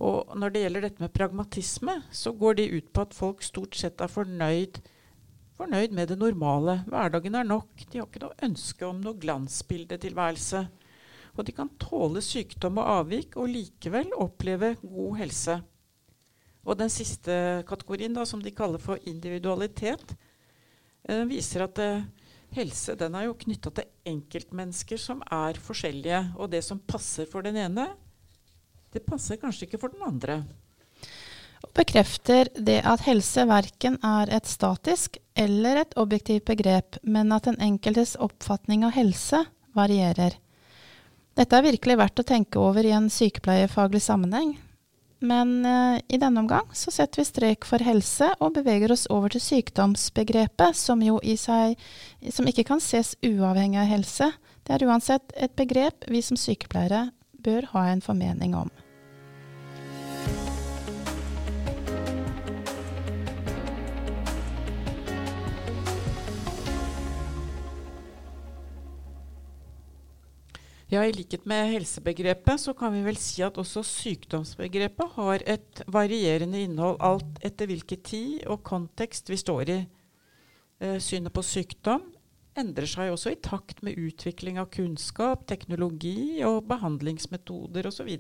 Og 0.00 0.32
når 0.38 0.52
det 0.52 0.62
gjelder 0.64 0.86
dette 0.86 1.02
med 1.04 1.12
pragmatisme, 1.14 1.98
så 2.10 2.32
går 2.32 2.58
det 2.58 2.70
ut 2.72 2.92
på 2.92 3.04
at 3.04 3.16
folk 3.16 3.42
stort 3.44 3.76
sett 3.78 4.00
er 4.00 4.10
fornøyd, 4.10 4.80
fornøyd 5.58 5.92
med 5.94 6.08
det 6.12 6.18
normale. 6.18 6.80
Hverdagen 6.88 7.36
er 7.38 7.48
nok. 7.48 7.84
De 7.90 8.00
har 8.00 8.08
ikke 8.08 8.24
noe 8.24 8.38
ønske 8.46 8.88
om 8.88 9.02
noe 9.02 9.20
glansbildetilværelse. 9.22 10.64
Og 11.32 11.46
de 11.48 11.54
kan 11.56 11.70
tåle 11.80 12.20
sykdom 12.24 12.80
og 12.82 12.90
avvik 12.98 13.36
og 13.40 13.52
likevel 13.52 14.10
oppleve 14.20 14.74
god 14.82 15.20
helse. 15.22 15.60
Og 16.62 16.78
den 16.78 16.90
siste 16.92 17.34
kategorien, 17.66 18.14
da, 18.14 18.24
som 18.28 18.42
de 18.42 18.52
kaller 18.54 18.82
for 18.82 19.00
individualitet, 19.08 20.14
eh, 21.08 21.24
viser 21.26 21.64
at 21.66 21.78
eh, 21.82 22.04
helse 22.54 22.94
den 22.98 23.16
er 23.18 23.26
jo 23.26 23.38
knytta 23.38 23.72
til 23.74 23.88
enkeltmennesker 24.12 25.00
som 25.00 25.24
er 25.26 25.58
forskjellige. 25.58 26.22
Og 26.38 26.52
det 26.52 26.62
som 26.64 26.78
passer 26.78 27.26
for 27.30 27.42
den 27.42 27.58
ene, 27.58 27.88
det 28.92 29.06
passer 29.06 29.40
kanskje 29.40 29.66
ikke 29.66 29.80
for 29.80 29.94
den 29.94 30.04
andre. 30.06 30.42
Og 31.62 31.70
bekrefter 31.76 32.50
det 32.56 32.80
at 32.88 33.04
helse 33.06 33.46
verken 33.48 33.98
er 34.04 34.32
et 34.34 34.48
statisk 34.50 35.16
eller 35.38 35.82
et 35.84 35.94
objektivt 35.96 36.44
begrep, 36.50 36.98
men 37.02 37.32
at 37.32 37.46
den 37.48 37.60
enkeltes 37.62 38.16
oppfatning 38.20 38.84
av 38.84 38.96
helse 38.96 39.44
varierer. 39.76 40.36
Dette 41.38 41.56
er 41.56 41.64
virkelig 41.64 41.96
verdt 41.96 42.20
å 42.20 42.28
tenke 42.28 42.60
over 42.60 42.84
i 42.84 42.92
en 42.92 43.08
sykepleiefaglig 43.08 44.02
sammenheng. 44.04 44.58
Men 45.22 45.62
uh, 45.64 45.96
i 46.10 46.18
denne 46.18 46.42
omgang 46.42 46.66
så 46.74 46.90
setter 46.90 47.22
vi 47.22 47.28
strek 47.28 47.64
for 47.64 47.80
helse 47.86 48.32
og 48.42 48.56
beveger 48.56 48.92
oss 48.92 49.06
over 49.06 49.30
til 49.32 49.40
sykdomsbegrepet, 49.40 50.76
som 50.76 51.00
jo 51.00 51.20
i 51.22 51.36
seg 51.38 51.78
som 52.34 52.48
ikke 52.50 52.66
kan 52.68 52.82
ses 52.82 53.14
uavhengig 53.22 53.80
av 53.80 53.88
helse. 53.88 54.32
Det 54.66 54.74
er 54.74 54.84
uansett 54.90 55.32
et 55.38 55.54
begrep 55.56 56.10
vi 56.10 56.20
som 56.26 56.36
sykepleiere 56.36 57.06
bør 57.44 57.68
ha 57.74 57.88
en 57.92 58.04
formening 58.04 58.56
om. 58.56 58.70
Ja, 70.92 71.06
I 71.08 71.12
likhet 71.16 71.46
med 71.48 71.70
helsebegrepet 71.72 72.60
så 72.60 72.74
kan 72.76 72.92
vi 72.92 72.98
vel 73.00 73.16
si 73.16 73.40
at 73.40 73.56
også 73.56 73.80
sykdomsbegrepet 73.86 75.14
har 75.14 75.44
et 75.48 75.80
varierende 75.88 76.60
innhold 76.66 76.98
alt 77.00 77.38
etter 77.40 77.70
hvilken 77.70 78.02
tid 78.04 78.42
og 78.44 78.60
kontekst 78.66 79.32
vi 79.32 79.38
står 79.40 79.72
i. 79.72 79.78
Eh, 80.84 80.98
synet 81.00 81.32
på 81.32 81.40
sykdom 81.48 82.04
endrer 82.58 82.88
seg 82.88 83.12
også 83.12 83.32
i 83.32 83.40
takt 83.40 83.82
med 83.86 83.98
utvikling 84.00 84.58
av 84.60 84.70
kunnskap, 84.74 85.46
teknologi 85.48 86.42
og 86.46 86.66
behandlingsmetoder 86.68 87.88
osv. 87.88 88.10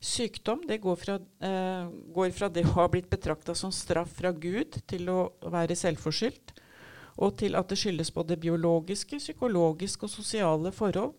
Sykdom 0.00 0.64
går 0.64 0.96
fra, 0.96 1.18
eh, 1.44 1.90
går, 2.14 2.30
fra, 2.32 2.48
det 2.48 2.64
å 2.64 2.76
ha 2.78 2.88
blitt 2.88 3.10
betrakta 3.10 3.54
som 3.54 3.72
straff 3.72 4.14
fra 4.16 4.32
Gud 4.32 4.80
til 4.88 5.10
å 5.12 5.32
være 5.44 5.76
selvforskyldt, 5.76 6.54
og 7.20 7.36
til 7.36 7.54
at 7.54 7.68
det 7.68 7.76
skyldes 7.76 8.14
både 8.14 8.40
biologiske, 8.40 9.18
psykologiske 9.20 10.06
og 10.06 10.10
sosiale 10.10 10.72
forhold 10.72 11.12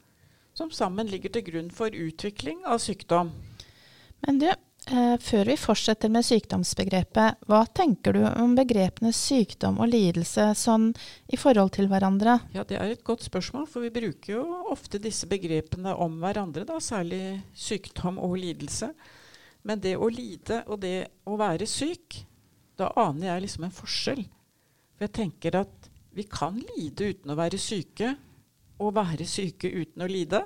som 0.57 0.71
sammen 0.71 1.07
ligger 1.07 1.29
til 1.29 1.45
grunn 1.45 1.69
for 1.71 1.93
utvikling 1.93 2.65
av 2.65 2.81
sykdom. 2.81 3.31
Men 4.25 4.41
du, 4.41 4.49
før 4.89 5.45
vi 5.45 5.55
fortsetter 5.61 6.09
med 6.09 6.25
sykdomsbegrepet, 6.25 7.43
hva 7.47 7.59
tenker 7.69 8.17
du 8.17 8.23
om 8.25 8.55
begrepene 8.57 9.11
sykdom 9.13 9.77
og 9.79 9.91
lidelse 9.91 10.47
sånn 10.57 10.89
i 11.29 11.37
forhold 11.37 11.73
til 11.77 11.87
hverandre? 11.91 12.39
Ja, 12.55 12.63
Det 12.63 12.77
er 12.79 12.91
et 12.91 13.03
godt 13.03 13.21
spørsmål, 13.23 13.67
for 13.69 13.81
vi 13.85 13.93
bruker 13.93 14.33
jo 14.39 14.43
ofte 14.73 14.99
disse 14.99 15.27
begrepene 15.29 15.93
om 15.93 16.17
hverandre, 16.19 16.65
da, 16.65 16.79
særlig 16.79 17.43
sykdom 17.53 18.17
og 18.17 18.37
lidelse. 18.41 18.91
Men 19.63 19.79
det 19.79 19.97
å 19.97 20.09
lide 20.09 20.63
og 20.67 20.81
det 20.81 21.07
å 21.29 21.37
være 21.37 21.67
syk, 21.69 22.25
da 22.75 22.89
aner 22.97 23.35
jeg 23.35 23.45
liksom 23.45 23.67
en 23.67 23.75
forskjell. 23.75 24.23
For 24.95 25.05
jeg 25.05 25.13
tenker 25.13 25.61
at 25.61 25.91
vi 26.11 26.25
kan 26.27 26.57
lide 26.57 27.13
uten 27.13 27.31
å 27.31 27.37
være 27.37 27.59
syke, 27.61 28.15
og 28.81 28.95
være 28.97 29.27
syke 29.29 29.69
uten 29.69 30.01
å 30.01 30.09
lide? 30.09 30.41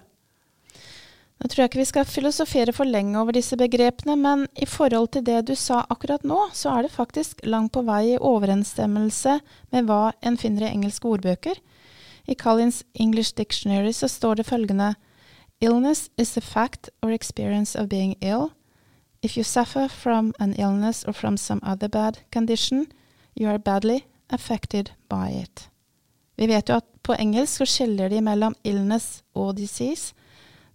Nå 1.35 1.49
tror 1.51 1.61
jeg 1.61 1.69
ikke 1.69 1.81
vi 1.81 1.87
skal 1.89 2.07
filosofere 2.07 2.73
for 2.73 2.87
lenge 2.87 3.19
over 3.19 3.35
disse 3.35 3.57
begrepene, 3.59 4.15
men 4.15 4.45
i 4.55 4.65
forhold 4.65 5.11
til 5.13 5.25
det 5.27 5.41
du 5.49 5.55
sa 5.59 5.81
akkurat 5.91 6.23
nå, 6.23 6.37
så 6.55 6.71
er 6.77 6.85
det 6.85 6.95
faktisk 6.95 7.43
langt 7.43 7.73
på 7.75 7.83
vei 7.83 8.13
i 8.13 8.19
overensstemmelse 8.21 9.39
med 9.75 9.89
hva 9.89 10.13
en 10.23 10.39
finner 10.39 10.67
i 10.67 10.71
engelske 10.71 11.11
ordbøker. 11.11 11.59
I 12.27 12.35
Collins 12.39 12.83
English 12.93 13.35
Dictionary 13.35 13.91
så 13.93 14.07
står 14.07 14.39
det 14.39 14.47
følgende 14.47 14.95
Illness 15.61 16.09
is 16.17 16.33
the 16.33 16.41
fact 16.41 16.89
or 17.01 17.11
experience 17.11 17.75
of 17.75 17.89
being 17.89 18.15
ill. 18.21 18.51
If 19.21 19.37
you 19.37 19.43
suffer 19.43 19.87
from 19.87 20.33
an 20.39 20.53
illness 20.53 21.03
or 21.03 21.13
from 21.13 21.37
some 21.37 21.61
other 21.63 21.87
bad 21.87 22.19
condition, 22.31 22.87
you 23.35 23.49
are 23.49 23.59
badly 23.59 23.99
affected 24.29 24.91
by 25.09 25.29
it. 25.43 25.69
Vi 26.37 26.47
vet 26.47 26.69
jo 26.69 26.75
at 26.75 26.85
på 27.03 27.13
engelsk 27.13 27.57
så 27.57 27.65
skiller 27.65 28.09
de 28.09 28.21
mellom 28.21 28.55
illness 28.63 29.23
og 29.33 29.57
disease, 29.57 30.13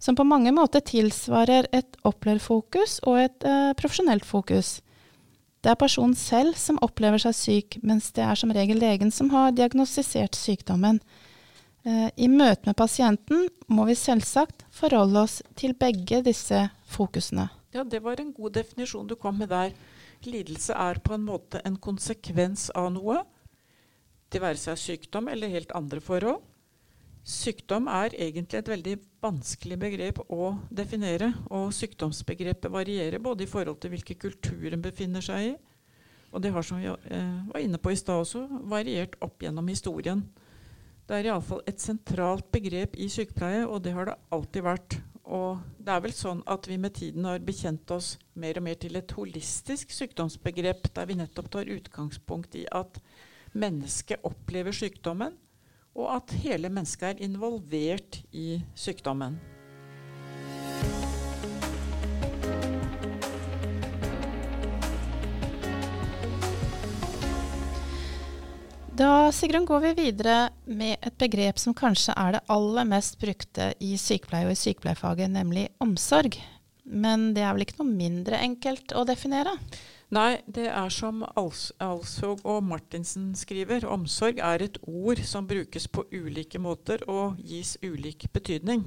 som 0.01 0.17
på 0.17 0.25
mange 0.25 0.51
måter 0.55 0.81
tilsvarer 0.81 1.67
et 1.71 1.97
opplevd 2.07 2.47
og 3.05 3.17
et 3.21 3.45
eh, 3.45 3.73
profesjonelt 3.77 4.25
fokus. 4.25 4.79
Det 5.61 5.69
er 5.69 5.77
personen 5.77 6.17
selv 6.17 6.57
som 6.57 6.79
opplever 6.81 7.21
seg 7.21 7.35
syk, 7.37 7.77
mens 7.85 8.09
det 8.15 8.23
er 8.25 8.35
som 8.39 8.51
regel 8.51 8.81
legen 8.81 9.13
som 9.13 9.29
har 9.29 9.53
diagnostisert 9.53 10.33
sykdommen. 10.33 10.97
Eh, 11.85 12.09
I 12.17 12.27
møte 12.27 12.65
med 12.65 12.77
pasienten 12.77 13.45
må 13.69 13.85
vi 13.85 13.97
selvsagt 13.97 14.65
forholde 14.73 15.21
oss 15.21 15.41
til 15.55 15.77
begge 15.77 16.23
disse 16.25 16.65
fokusene. 16.89 17.51
Ja, 17.71 17.85
det 17.85 18.01
var 18.01 18.19
en 18.19 18.33
god 18.33 18.57
definisjon 18.57 19.07
du 19.07 19.15
kom 19.15 19.37
med 19.37 19.53
der. 19.53 19.69
Lidelse 20.25 20.73
er 20.73 20.97
på 21.01 21.13
en 21.13 21.25
måte 21.29 21.61
en 21.65 21.77
konsekvens 21.77 22.69
av 22.77 22.89
noe. 22.93 23.21
Det 24.33 24.41
være 24.41 24.57
seg 24.57 24.81
sykdom 24.81 25.29
eller 25.29 25.53
helt 25.53 25.71
andre 25.77 26.01
forhold. 26.01 26.41
Sykdom 27.21 27.85
er 27.91 28.15
egentlig 28.17 28.57
et 28.57 28.69
veldig 28.71 28.95
vanskelig 29.21 29.77
begrep 29.79 30.21
å 30.33 30.55
definere. 30.73 31.31
Og 31.53 31.69
sykdomsbegrepet 31.77 32.71
varierer 32.73 33.21
både 33.21 33.45
i 33.45 33.49
forhold 33.49 33.77
til 33.81 33.93
hvilken 33.93 34.17
kulturer 34.21 34.73
en 34.73 34.81
befinner 34.81 35.25
seg 35.25 35.51
i, 35.51 35.51
og 36.31 36.41
det 36.41 36.53
har, 36.55 36.63
som 36.63 36.79
vi 36.79 36.87
eh, 36.87 37.39
var 37.51 37.59
inne 37.59 37.77
på 37.81 37.91
i 37.91 37.99
stad 37.99 38.23
også, 38.23 38.45
variert 38.71 39.17
opp 39.21 39.43
gjennom 39.43 39.67
historien. 39.67 40.23
Det 41.03 41.17
er 41.17 41.27
iallfall 41.27 41.59
et 41.67 41.83
sentralt 41.83 42.47
begrep 42.55 42.95
i 42.95 43.09
sykepleie, 43.11 43.65
og 43.67 43.81
det 43.83 43.91
har 43.97 44.07
det 44.07 44.15
alltid 44.31 44.63
vært. 44.63 44.95
Og 45.27 45.59
det 45.75 45.91
er 45.91 46.05
vel 46.05 46.15
sånn 46.15 46.39
at 46.49 46.69
vi 46.71 46.77
med 46.79 46.95
tiden 46.95 47.27
har 47.27 47.43
bekjent 47.43 47.91
oss 47.91 48.13
mer 48.39 48.57
og 48.61 48.65
mer 48.65 48.79
til 48.79 48.95
et 48.95 49.11
holistisk 49.17 49.91
sykdomsbegrep, 49.91 50.87
der 50.95 51.11
vi 51.11 51.19
nettopp 51.19 51.51
tar 51.51 51.71
utgangspunkt 51.75 52.55
i 52.59 52.63
at 52.71 53.01
mennesket 53.51 54.23
opplever 54.27 54.75
sykdommen 54.75 55.35
og 55.97 56.11
at 56.15 56.35
hele 56.43 56.71
mennesket 56.71 57.15
er 57.15 57.25
involvert 57.25 58.21
i 58.31 58.61
sykdommen. 58.75 59.39
Da 69.01 69.31
Sigrun, 69.33 69.65
går 69.65 69.79
vi 69.79 69.91
videre 69.97 70.51
med 70.69 70.99
et 71.01 71.15
begrep 71.17 71.57
som 71.57 71.73
kanskje 71.73 72.13
er 72.13 72.35
det 72.35 72.41
aller 72.53 72.85
mest 72.85 73.15
brukte 73.21 73.71
i 73.81 73.95
sykepleie 73.97 74.45
og 74.45 74.53
i 74.53 74.59
sykepleierfaget, 74.59 75.31
nemlig 75.31 75.69
omsorg. 75.81 76.35
Men 76.85 77.31
det 77.33 77.41
er 77.41 77.55
vel 77.55 77.65
ikke 77.65 77.79
noe 77.79 77.95
mindre 77.95 78.41
enkelt 78.45 78.93
å 78.93 79.05
definere? 79.07 79.55
Nei, 80.11 80.41
det 80.43 80.65
er 80.67 80.89
som 80.91 81.21
Alsvåg 81.39 82.41
og 82.43 82.65
Martinsen 82.67 83.29
skriver. 83.39 83.85
Omsorg 83.87 84.41
er 84.43 84.65
et 84.65 84.75
ord 84.83 85.21
som 85.23 85.45
brukes 85.47 85.85
på 85.87 86.03
ulike 86.11 86.59
måter 86.59 87.05
og 87.07 87.37
gis 87.39 87.77
ulik 87.79 88.25
betydning. 88.33 88.83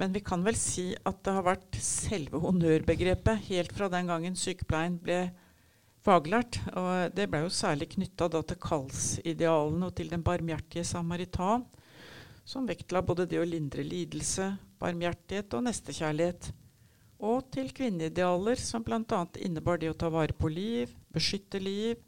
Men 0.00 0.14
vi 0.16 0.22
kan 0.24 0.40
vel 0.40 0.56
si 0.56 0.94
at 0.96 1.18
det 1.26 1.34
har 1.36 1.44
vært 1.44 1.76
selve 1.84 2.40
honnørbegrepet 2.40 3.44
helt 3.50 3.74
fra 3.76 3.90
den 3.92 4.08
gangen 4.08 4.38
sykepleien 4.40 4.96
ble 5.04 5.18
faglært. 6.00 6.56
Og 6.72 7.12
det 7.12 7.28
ble 7.28 7.44
jo 7.44 7.52
særlig 7.52 7.90
knytta 7.98 8.30
til 8.38 8.60
kallsidealene 8.64 9.90
og 9.90 9.94
til 10.00 10.08
den 10.08 10.24
barmhjertige 10.24 10.86
samaritan, 10.88 11.68
som 12.48 12.64
vektla 12.64 13.04
både 13.04 13.28
det 13.28 13.42
å 13.42 13.44
lindre 13.44 13.84
lidelse, 13.84 14.54
barmhjertighet 14.80 15.52
og 15.52 15.68
nestekjærlighet 15.68 16.48
og 17.20 17.50
til 17.52 17.68
kvinneidealer 17.76 18.60
som 18.60 18.84
bl.a. 18.84 19.24
innebar 19.44 19.80
det 19.80 19.90
å 19.92 19.98
ta 19.98 20.08
vare 20.12 20.32
på 20.36 20.48
liv, 20.48 20.92
beskytte 21.12 21.60
liv, 21.60 22.00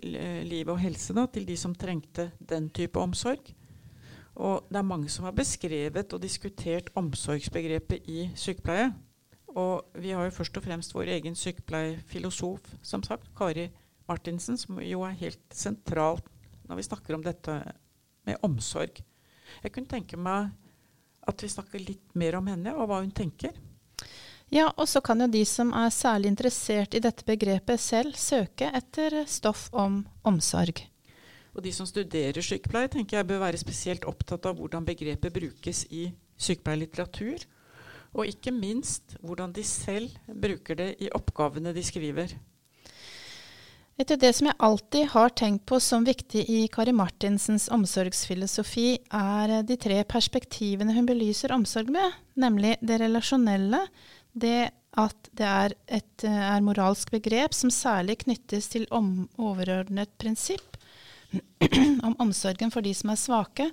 liv 0.00 0.70
og 0.70 0.78
helse 0.80 1.14
da, 1.16 1.26
til 1.26 1.46
de 1.48 1.56
som 1.58 1.74
trengte 1.74 2.30
den 2.38 2.70
type 2.74 3.00
omsorg. 3.00 3.50
Og 4.38 4.68
det 4.70 4.78
er 4.80 4.86
mange 4.86 5.10
som 5.12 5.26
har 5.26 5.34
beskrevet 5.36 6.14
og 6.14 6.22
diskutert 6.22 6.88
omsorgsbegrepet 6.96 8.08
i 8.08 8.28
sykepleie. 8.38 8.92
Og 9.52 9.98
vi 10.00 10.14
har 10.16 10.24
jo 10.24 10.36
først 10.38 10.56
og 10.56 10.64
fremst 10.64 10.94
vår 10.96 11.10
egen 11.18 11.36
sykepleiefilosof, 11.36 12.70
som 12.80 13.02
sagt, 13.04 13.28
Kari 13.36 13.66
Martinsen, 14.08 14.56
som 14.56 14.80
jo 14.80 15.02
er 15.04 15.18
helt 15.20 15.42
sentralt 15.52 16.30
når 16.68 16.78
vi 16.78 16.86
snakker 16.86 17.18
om 17.18 17.24
dette 17.26 17.58
med 18.24 18.40
omsorg. 18.46 19.02
Jeg 19.60 19.74
kunne 19.74 19.90
tenke 19.90 20.16
meg 20.16 20.54
at 21.28 21.42
vi 21.42 21.50
snakker 21.52 21.82
litt 21.82 22.16
mer 22.18 22.38
om 22.38 22.48
henne 22.48 22.72
og 22.78 22.88
hva 22.88 23.02
hun 23.02 23.12
tenker. 23.14 23.52
Ja, 24.52 24.66
og 24.76 24.84
så 24.88 25.00
kan 25.00 25.22
jo 25.24 25.30
de 25.32 25.46
som 25.48 25.70
er 25.72 25.88
særlig 25.94 26.28
interessert 26.28 26.92
i 26.92 27.00
dette 27.00 27.24
begrepet 27.24 27.80
selv 27.80 28.18
søke 28.20 28.68
etter 28.68 29.22
stoff 29.24 29.70
om 29.72 30.02
omsorg. 30.28 30.82
Og 31.56 31.64
de 31.64 31.72
som 31.72 31.88
studerer 31.88 32.44
sykepleie, 32.44 32.90
tenker 32.92 33.18
jeg 33.18 33.28
bør 33.28 33.46
være 33.46 33.60
spesielt 33.60 34.04
opptatt 34.08 34.44
av 34.48 34.60
hvordan 34.60 34.84
begrepet 34.84 35.32
brukes 35.32 35.86
i 35.88 36.10
sykepleierlitteratur, 36.36 37.44
og 38.12 38.28
ikke 38.28 38.52
minst 38.52 39.16
hvordan 39.24 39.52
de 39.56 39.64
selv 39.64 40.12
bruker 40.28 40.76
det 40.76 40.90
i 41.00 41.12
oppgavene 41.16 41.72
de 41.72 41.84
skriver. 41.84 42.36
Etter 44.00 44.16
det 44.16 44.30
som 44.36 44.48
jeg 44.48 44.60
alltid 44.64 45.10
har 45.12 45.34
tenkt 45.36 45.66
på 45.68 45.78
som 45.80 46.04
viktig 46.04 46.42
i 46.48 46.62
Kari 46.72 46.94
Martinsens 46.96 47.68
omsorgsfilosofi, 47.72 48.96
er 49.12 49.60
de 49.68 49.76
tre 49.80 50.00
perspektivene 50.08 50.96
hun 50.96 51.08
belyser 51.08 51.52
omsorg 51.56 51.92
med, 51.92 52.16
nemlig 52.40 52.78
det 52.80 53.00
relasjonelle, 53.04 53.84
det 54.32 54.72
at 54.92 55.28
det 55.32 55.46
er 55.48 55.74
et 55.88 56.24
er 56.28 56.64
moralsk 56.64 57.14
begrep 57.14 57.54
som 57.56 57.72
særlig 57.72 58.18
knyttes 58.26 58.68
til 58.74 58.84
om, 58.92 59.28
overordnet 59.40 60.12
prinsipp 60.20 60.76
om 62.06 62.16
omsorgen 62.20 62.72
for 62.72 62.84
de 62.84 62.92
som 62.96 63.14
er 63.14 63.20
svake, 63.20 63.70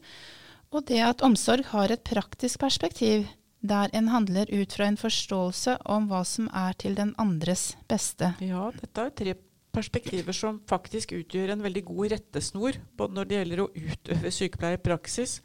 og 0.71 0.85
det 0.87 1.01
at 1.03 1.25
omsorg 1.25 1.67
har 1.73 1.91
et 1.91 2.05
praktisk 2.07 2.61
perspektiv, 2.61 3.27
der 3.59 3.91
en 3.91 4.07
handler 4.07 4.47
ut 4.53 4.71
fra 4.71 4.87
en 4.87 4.99
forståelse 4.99 5.75
om 5.91 6.07
hva 6.07 6.23
som 6.23 6.47
er 6.55 6.77
til 6.79 6.95
den 6.95 7.11
andres 7.19 7.73
beste. 7.89 8.31
Ja, 8.39 8.69
dette 8.71 9.03
er 9.03 9.11
tre 9.11 9.35
perspektiver 9.75 10.33
som 10.33 10.61
faktisk 10.69 11.11
utgjør 11.17 11.53
en 11.53 11.65
veldig 11.65 11.83
god 11.89 12.13
rettesnor, 12.15 12.79
både 12.97 13.17
når 13.17 13.27
det 13.27 13.39
gjelder 13.41 13.63
å 13.65 13.71
utøve 13.75 14.31
sykepleierpraksis, 14.33 15.39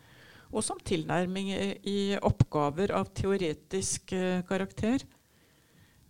og 0.54 0.62
som 0.62 0.78
tilnærming 0.86 1.50
i 1.90 2.14
oppgaver 2.22 2.94
av 2.94 3.10
teoretisk 3.16 4.14
eh, 4.14 4.42
karakter. 4.46 5.02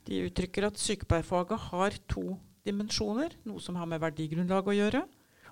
De 0.04 0.20
uttrykker 0.26 0.66
at 0.68 0.80
sykepleierfaget 0.80 1.70
har 1.70 1.96
to 2.12 2.36
dimensjoner. 2.68 3.32
Noe 3.48 3.62
som 3.64 3.78
har 3.80 3.88
med 3.88 4.02
verdigrunnlag 4.04 4.68
å 4.68 4.76
gjøre, 4.76 5.04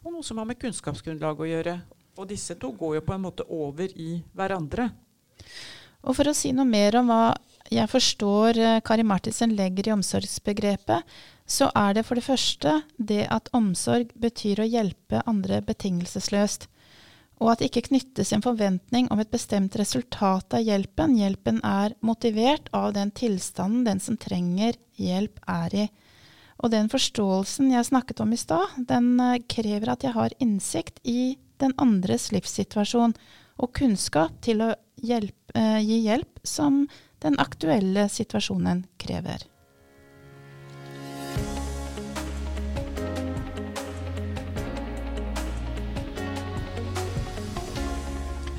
og 0.02 0.12
noe 0.12 0.26
som 0.26 0.40
har 0.40 0.48
med 0.48 0.60
kunnskapsgrunnlag 0.60 1.40
å 1.40 1.48
gjøre. 1.48 1.78
Og 2.20 2.28
disse 2.28 2.58
to 2.60 2.74
går 2.76 2.98
jo 2.98 3.06
på 3.06 3.16
en 3.16 3.24
måte 3.24 3.48
over 3.48 3.88
i 3.96 4.18
hverandre. 4.36 4.90
Og 6.02 6.18
For 6.18 6.28
å 6.28 6.36
si 6.36 6.52
noe 6.52 6.68
mer 6.68 6.98
om 7.00 7.08
hva 7.08 7.32
jeg 7.72 7.88
forstår 7.88 8.60
eh, 8.60 8.80
Kari 8.84 9.06
Martinsen 9.08 9.56
legger 9.56 9.88
i 9.88 9.94
omsorgsbegrepet, 9.94 11.08
så 11.48 11.70
er 11.76 11.96
det 11.96 12.04
for 12.04 12.20
det 12.20 12.26
første 12.26 12.76
det 12.98 13.24
at 13.32 13.48
omsorg 13.56 14.12
betyr 14.20 14.60
å 14.60 14.68
hjelpe 14.68 15.24
andre 15.28 15.62
betingelsesløst 15.64 16.68
og 17.40 17.52
at 17.52 17.62
det 17.62 17.70
ikke 17.70 17.88
knyttes 17.88 18.32
en 18.34 18.44
forventning 18.44 19.08
om 19.10 19.20
et 19.22 19.30
bestemt 19.32 19.74
resultat 19.80 20.54
av 20.54 20.62
hjelpen. 20.62 21.16
Hjelpen 21.18 21.58
er 21.66 21.96
motivert 22.04 22.68
av 22.76 22.92
den 22.96 23.10
tilstanden 23.10 23.86
den 23.88 24.02
som 24.02 24.18
trenger 24.20 24.78
hjelp, 25.00 25.40
er 25.50 25.74
i. 25.74 25.86
Og 26.62 26.70
den 26.70 26.90
forståelsen 26.92 27.72
jeg 27.72 27.88
snakket 27.88 28.22
om 28.22 28.32
i 28.34 28.38
stad, 28.38 28.76
den 28.78 29.16
eh, 29.20 29.40
krever 29.50 29.94
at 29.96 30.06
jeg 30.06 30.14
har 30.14 30.36
innsikt 30.38 31.00
i 31.02 31.34
den 31.62 31.74
andres 31.82 32.30
livssituasjon 32.34 33.16
og 33.62 33.72
kunnskap 33.74 34.38
til 34.44 34.62
å 34.62 34.72
hjelpe, 35.02 35.56
eh, 35.58 35.80
gi 35.82 36.04
hjelp 36.06 36.42
som 36.46 36.84
den 37.22 37.38
aktuelle 37.42 38.08
situasjonen 38.10 38.86
krever. 39.02 39.46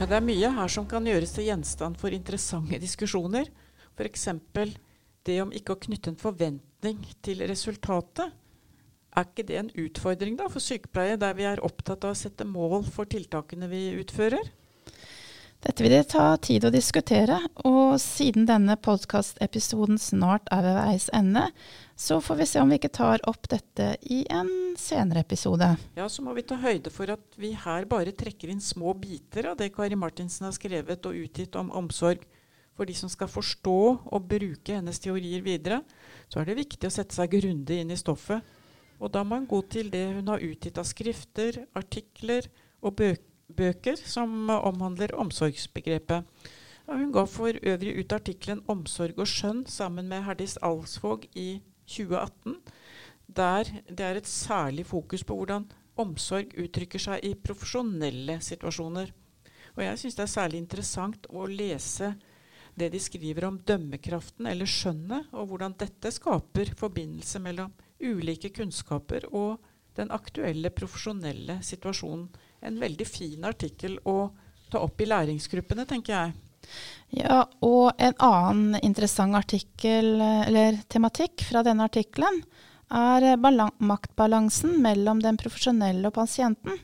Ja, 0.03 0.07
det 0.11 0.17
er 0.17 0.25
mye 0.27 0.49
her 0.51 0.67
som 0.67 0.83
kan 0.83 1.05
gjøres 1.07 1.31
til 1.31 1.45
gjenstand 1.47 1.95
for 1.95 2.11
interessante 2.11 2.75
diskusjoner. 2.75 3.45
F.eks. 3.95 4.25
det 5.23 5.37
om 5.39 5.53
ikke 5.55 5.77
å 5.77 5.79
knytte 5.85 6.11
en 6.11 6.17
forventning 6.19 6.97
til 7.23 7.39
resultatet. 7.47 8.33
Er 9.15 9.29
ikke 9.29 9.45
det 9.47 9.61
en 9.61 9.69
utfordring 9.85 10.35
da 10.35 10.49
for 10.51 10.59
sykepleie, 10.59 11.15
der 11.15 11.37
vi 11.37 11.47
er 11.47 11.63
opptatt 11.63 12.03
av 12.03 12.11
å 12.11 12.19
sette 12.19 12.43
mål 12.43 12.83
for 12.83 13.07
tiltakene 13.07 13.71
vi 13.71 13.93
utfører? 14.01 14.51
Dette 15.63 15.87
vil 15.87 15.95
det 15.95 16.09
ta 16.11 16.33
tid 16.35 16.67
å 16.67 16.75
diskutere, 16.75 17.39
og 17.63 17.95
siden 18.03 18.43
denne 18.49 18.75
podkastepisoden 18.75 20.03
snart 20.03 20.51
er 20.51 20.67
ved 20.67 20.81
veis 20.81 21.07
ende, 21.15 21.47
så 21.95 22.19
får 22.19 22.43
vi 22.43 22.51
se 22.51 22.59
om 22.59 22.75
vi 22.75 22.83
ikke 22.83 22.91
tar 22.99 23.23
opp 23.31 23.47
dette 23.55 23.93
i 24.03 24.25
en 24.27 24.51
senere 24.79 25.23
episode. 25.23 25.67
Ja, 25.97 26.07
så 26.09 26.23
må 26.25 26.33
vi 26.38 26.45
ta 26.47 26.57
høyde 26.59 26.91
for 26.93 27.12
at 27.13 27.38
vi 27.39 27.53
her 27.57 27.88
bare 27.89 28.13
trekker 28.15 28.51
inn 28.53 28.62
små 28.63 28.93
biter 28.97 29.51
av 29.51 29.57
det 29.59 29.71
Kari 29.75 29.97
Martinsen 29.99 30.47
har 30.47 30.55
skrevet 30.55 31.09
og 31.09 31.19
utgitt 31.25 31.57
om 31.59 31.71
omsorg. 31.71 32.23
For 32.73 32.89
de 32.89 32.95
som 32.97 33.12
skal 33.12 33.29
forstå 33.29 33.79
og 34.09 34.29
bruke 34.29 34.73
hennes 34.73 34.97
teorier 34.99 35.43
videre, 35.45 35.83
så 36.25 36.41
er 36.41 36.49
det 36.49 36.62
viktig 36.63 36.89
å 36.89 36.93
sette 36.93 37.13
seg 37.13 37.36
grundig 37.36 37.83
inn 37.83 37.93
i 37.93 37.99
stoffet. 37.99 38.41
Og 38.97 39.12
da 39.13 39.21
må 39.27 39.38
en 39.38 39.49
gå 39.49 39.59
til 39.69 39.91
det 39.93 40.07
hun 40.15 40.31
har 40.31 40.41
utgitt 40.41 40.79
av 40.81 40.88
skrifter, 40.89 41.65
artikler 41.77 42.49
og 42.81 42.97
bøker 42.97 43.29
bøker 43.57 43.99
som 43.99 44.49
omhandler 44.49 45.13
omsorgsbegrepet. 45.19 46.23
Hun 46.88 47.12
ga 47.15 47.23
for 47.29 47.55
øvrig 47.63 47.95
ut 47.99 48.13
artikkelen 48.13 48.63
'Omsorg 48.67 49.19
og 49.19 49.27
skjønn' 49.27 49.67
sammen 49.67 50.07
med 50.07 50.23
Herdis 50.23 50.57
Alsvåg 50.57 51.25
i 51.36 51.62
2018, 51.88 52.57
der 53.35 53.69
det 53.87 54.05
er 54.05 54.19
et 54.19 54.29
særlig 54.29 54.85
fokus 54.89 55.23
på 55.25 55.37
hvordan 55.37 55.65
omsorg 55.99 56.53
uttrykker 56.57 57.01
seg 57.01 57.25
i 57.25 57.33
profesjonelle 57.37 58.39
situasjoner. 58.41 59.11
Og 59.73 59.83
jeg 59.85 59.99
syns 59.99 60.17
det 60.17 60.23
er 60.25 60.33
særlig 60.35 60.61
interessant 60.61 61.27
å 61.29 61.45
lese 61.49 62.13
det 62.77 62.89
de 62.93 63.01
skriver 63.01 63.45
om 63.45 63.59
dømmekraften 63.61 64.47
eller 64.49 64.69
skjønnet, 64.69 65.29
og 65.37 65.51
hvordan 65.51 65.75
dette 65.77 66.09
skaper 66.13 66.73
forbindelse 66.77 67.41
mellom 67.41 67.73
ulike 68.01 68.49
kunnskaper 68.53 69.27
og 69.29 69.61
den 69.97 70.09
aktuelle 70.13 70.71
profesjonelle 70.73 71.59
situasjonen 71.61 72.25
en 72.65 72.79
veldig 72.81 73.05
fin 73.05 73.45
artikkel 73.45 73.99
å 74.09 74.31
ta 74.73 74.81
opp 74.81 75.01
i 75.03 75.09
læringsgruppene, 75.09 75.85
tenker 75.85 76.15
jeg. 76.15 76.33
Ja, 77.13 77.43
og 77.61 77.91
en 78.01 78.15
annen 78.23 78.79
interessant 78.81 79.37
artikkel, 79.37 80.15
eller 80.17 80.79
tematikk 80.89 81.43
fra 81.45 81.61
denne 81.65 81.85
artikkelen, 81.85 82.41
er 82.93 83.38
maktbalansen 83.84 84.77
mellom 84.82 85.21
den 85.23 85.38
profesjonelle 85.38 86.08
og 86.08 86.15
pasienten. 86.17 86.77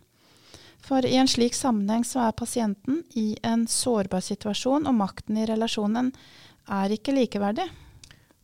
For 0.82 1.06
i 1.06 1.17
en 1.19 1.28
slik 1.28 1.54
sammenheng 1.54 2.06
så 2.08 2.24
er 2.28 2.38
pasienten 2.38 3.04
i 3.19 3.36
en 3.43 3.67
sårbar 3.67 4.24
situasjon, 4.26 4.88
og 4.88 4.98
makten 4.98 5.38
i 5.38 5.45
relasjonen 5.50 6.13
er 6.69 6.95
ikke 6.95 7.13
likeverdig. 7.13 7.67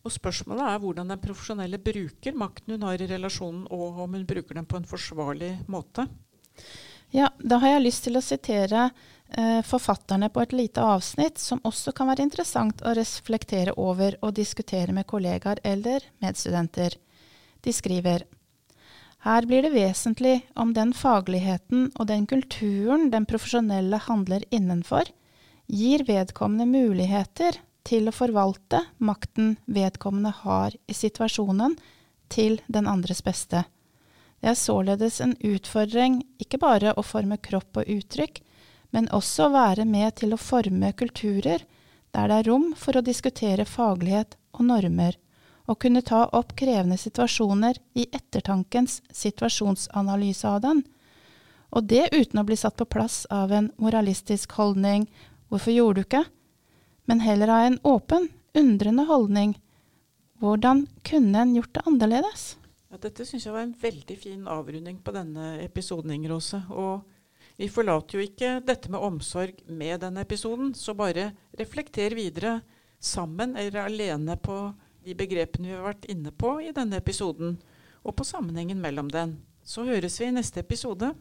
Og 0.05 0.13
Spørsmålet 0.13 0.67
er 0.69 0.81
hvordan 0.83 1.09
den 1.09 1.21
profesjonelle 1.21 1.79
bruker 1.81 2.35
makten 2.37 2.75
hun 2.75 2.85
har 2.85 3.01
i 3.01 3.09
relasjonen, 3.09 3.65
og 3.73 4.03
om 4.03 4.13
hun 4.13 4.27
bruker 4.29 4.59
den 4.59 4.67
på 4.69 4.77
en 4.77 4.89
forsvarlig 4.89 5.55
måte. 5.71 6.05
Ja, 7.15 7.31
da 7.39 7.57
har 7.63 7.75
jeg 7.75 7.85
lyst 7.85 8.03
til 8.05 8.19
å 8.19 8.23
sitere 8.23 8.89
eh, 8.89 9.61
forfatterne 9.65 10.29
på 10.33 10.43
et 10.43 10.53
lite 10.53 10.83
avsnitt 10.83 11.39
som 11.41 11.61
også 11.63 11.93
kan 11.95 12.09
være 12.11 12.25
interessant 12.27 12.83
å 12.85 12.93
reflektere 12.97 13.73
over 13.79 14.19
og 14.21 14.35
diskutere 14.37 14.93
med 14.93 15.07
kollegaer 15.09 15.61
eller 15.63 16.05
medstudenter. 16.21 16.99
De 17.65 17.73
skriver 17.73 18.23
her 19.25 19.45
blir 19.49 19.61
det 19.65 19.69
vesentlig 19.73 20.41
om 20.53 20.73
den 20.73 20.91
fagligheten 20.93 21.87
og 21.95 22.05
den 22.11 22.27
kulturen 22.29 23.07
den 23.09 23.25
profesjonelle 23.25 23.97
handler 24.05 24.43
innenfor, 24.53 25.09
gir 25.65 26.03
vedkommende 26.05 26.67
muligheter 26.69 27.57
til 27.89 28.05
å 28.05 28.13
forvalte 28.13 28.83
makten 29.01 29.55
vedkommende 29.65 30.29
har 30.43 30.77
i 30.85 30.93
situasjonen, 30.93 31.73
til 32.29 32.59
den 32.67 32.85
andres 32.89 33.23
beste. 33.25 33.63
Det 34.41 34.51
er 34.53 34.61
således 34.61 35.17
en 35.25 35.33
utfordring 35.41 36.19
ikke 36.41 36.61
bare 36.61 36.93
å 36.93 37.01
forme 37.01 37.41
kropp 37.41 37.81
og 37.81 37.89
uttrykk, 37.97 38.43
men 38.93 39.09
også 39.09 39.49
være 39.53 39.89
med 39.89 40.19
til 40.21 40.37
å 40.37 40.41
forme 40.41 40.93
kulturer 40.93 41.65
der 42.13 42.29
det 42.29 42.41
er 42.43 42.49
rom 42.51 42.73
for 42.77 42.97
å 42.97 43.05
diskutere 43.05 43.65
faglighet 43.65 44.37
og 44.53 44.67
normer, 44.69 45.17
og 45.65 45.79
kunne 45.81 46.03
ta 46.05 46.25
opp 46.37 46.53
krevende 46.57 46.97
situasjoner 46.97 47.79
i 47.97 48.05
ettertankens 48.11 49.01
situasjonsanalyse 49.13 50.49
av 50.49 50.61
den. 50.65 50.83
Og 51.75 51.87
det 51.89 52.09
uten 52.13 52.39
å 52.41 52.45
bli 52.47 52.57
satt 52.59 52.77
på 52.79 52.87
plass 52.87 53.25
av 53.33 53.51
en 53.51 53.71
moralistisk 53.81 54.51
holdning 54.59 55.07
'hvorfor 55.49 55.71
gjorde 55.73 55.95
du 55.95 56.01
ikke?', 56.05 56.25
men 57.07 57.19
heller 57.19 57.49
av 57.49 57.65
en 57.65 57.79
åpen, 57.83 58.29
undrende 58.53 59.05
holdning 59.05 59.55
'hvordan 60.39 60.87
kunne 61.03 61.41
en 61.41 61.55
gjort 61.55 61.73
det 61.73 61.85
annerledes?' 61.85 62.55
Ja, 62.91 62.97
dette 62.97 63.25
syns 63.25 63.45
jeg 63.45 63.53
var 63.53 63.61
en 63.61 63.75
veldig 63.75 64.17
fin 64.17 64.47
avrunding 64.47 65.01
på 65.03 65.11
denne 65.11 65.59
episoden, 65.63 66.11
Inger 66.11 66.31
Aase. 66.31 66.63
Og 66.69 67.03
vi 67.57 67.67
forlater 67.67 68.19
jo 68.19 68.23
ikke 68.23 68.65
dette 68.65 68.89
med 68.89 69.01
omsorg 69.03 69.53
med 69.67 69.99
denne 69.99 70.21
episoden, 70.21 70.73
så 70.73 70.93
bare 70.95 71.33
reflekter 71.59 72.15
videre 72.15 72.61
sammen 72.99 73.57
eller 73.57 73.89
alene 73.89 74.37
på 74.37 74.73
de 75.05 75.15
begrepene 75.17 75.69
vi 75.69 75.75
har 75.77 75.85
vært 75.85 76.07
inne 76.09 76.31
på 76.33 76.57
i 76.65 76.73
denne 76.75 76.97
episoden, 77.01 77.59
og 78.05 78.17
på 78.17 78.25
sammenhengen 78.25 78.81
mellom 78.81 79.09
den. 79.13 79.37
Så 79.65 79.85
høres 79.85 80.19
vi 80.21 80.29
i 80.29 80.33
neste 80.33 80.61
episode. 80.61 81.11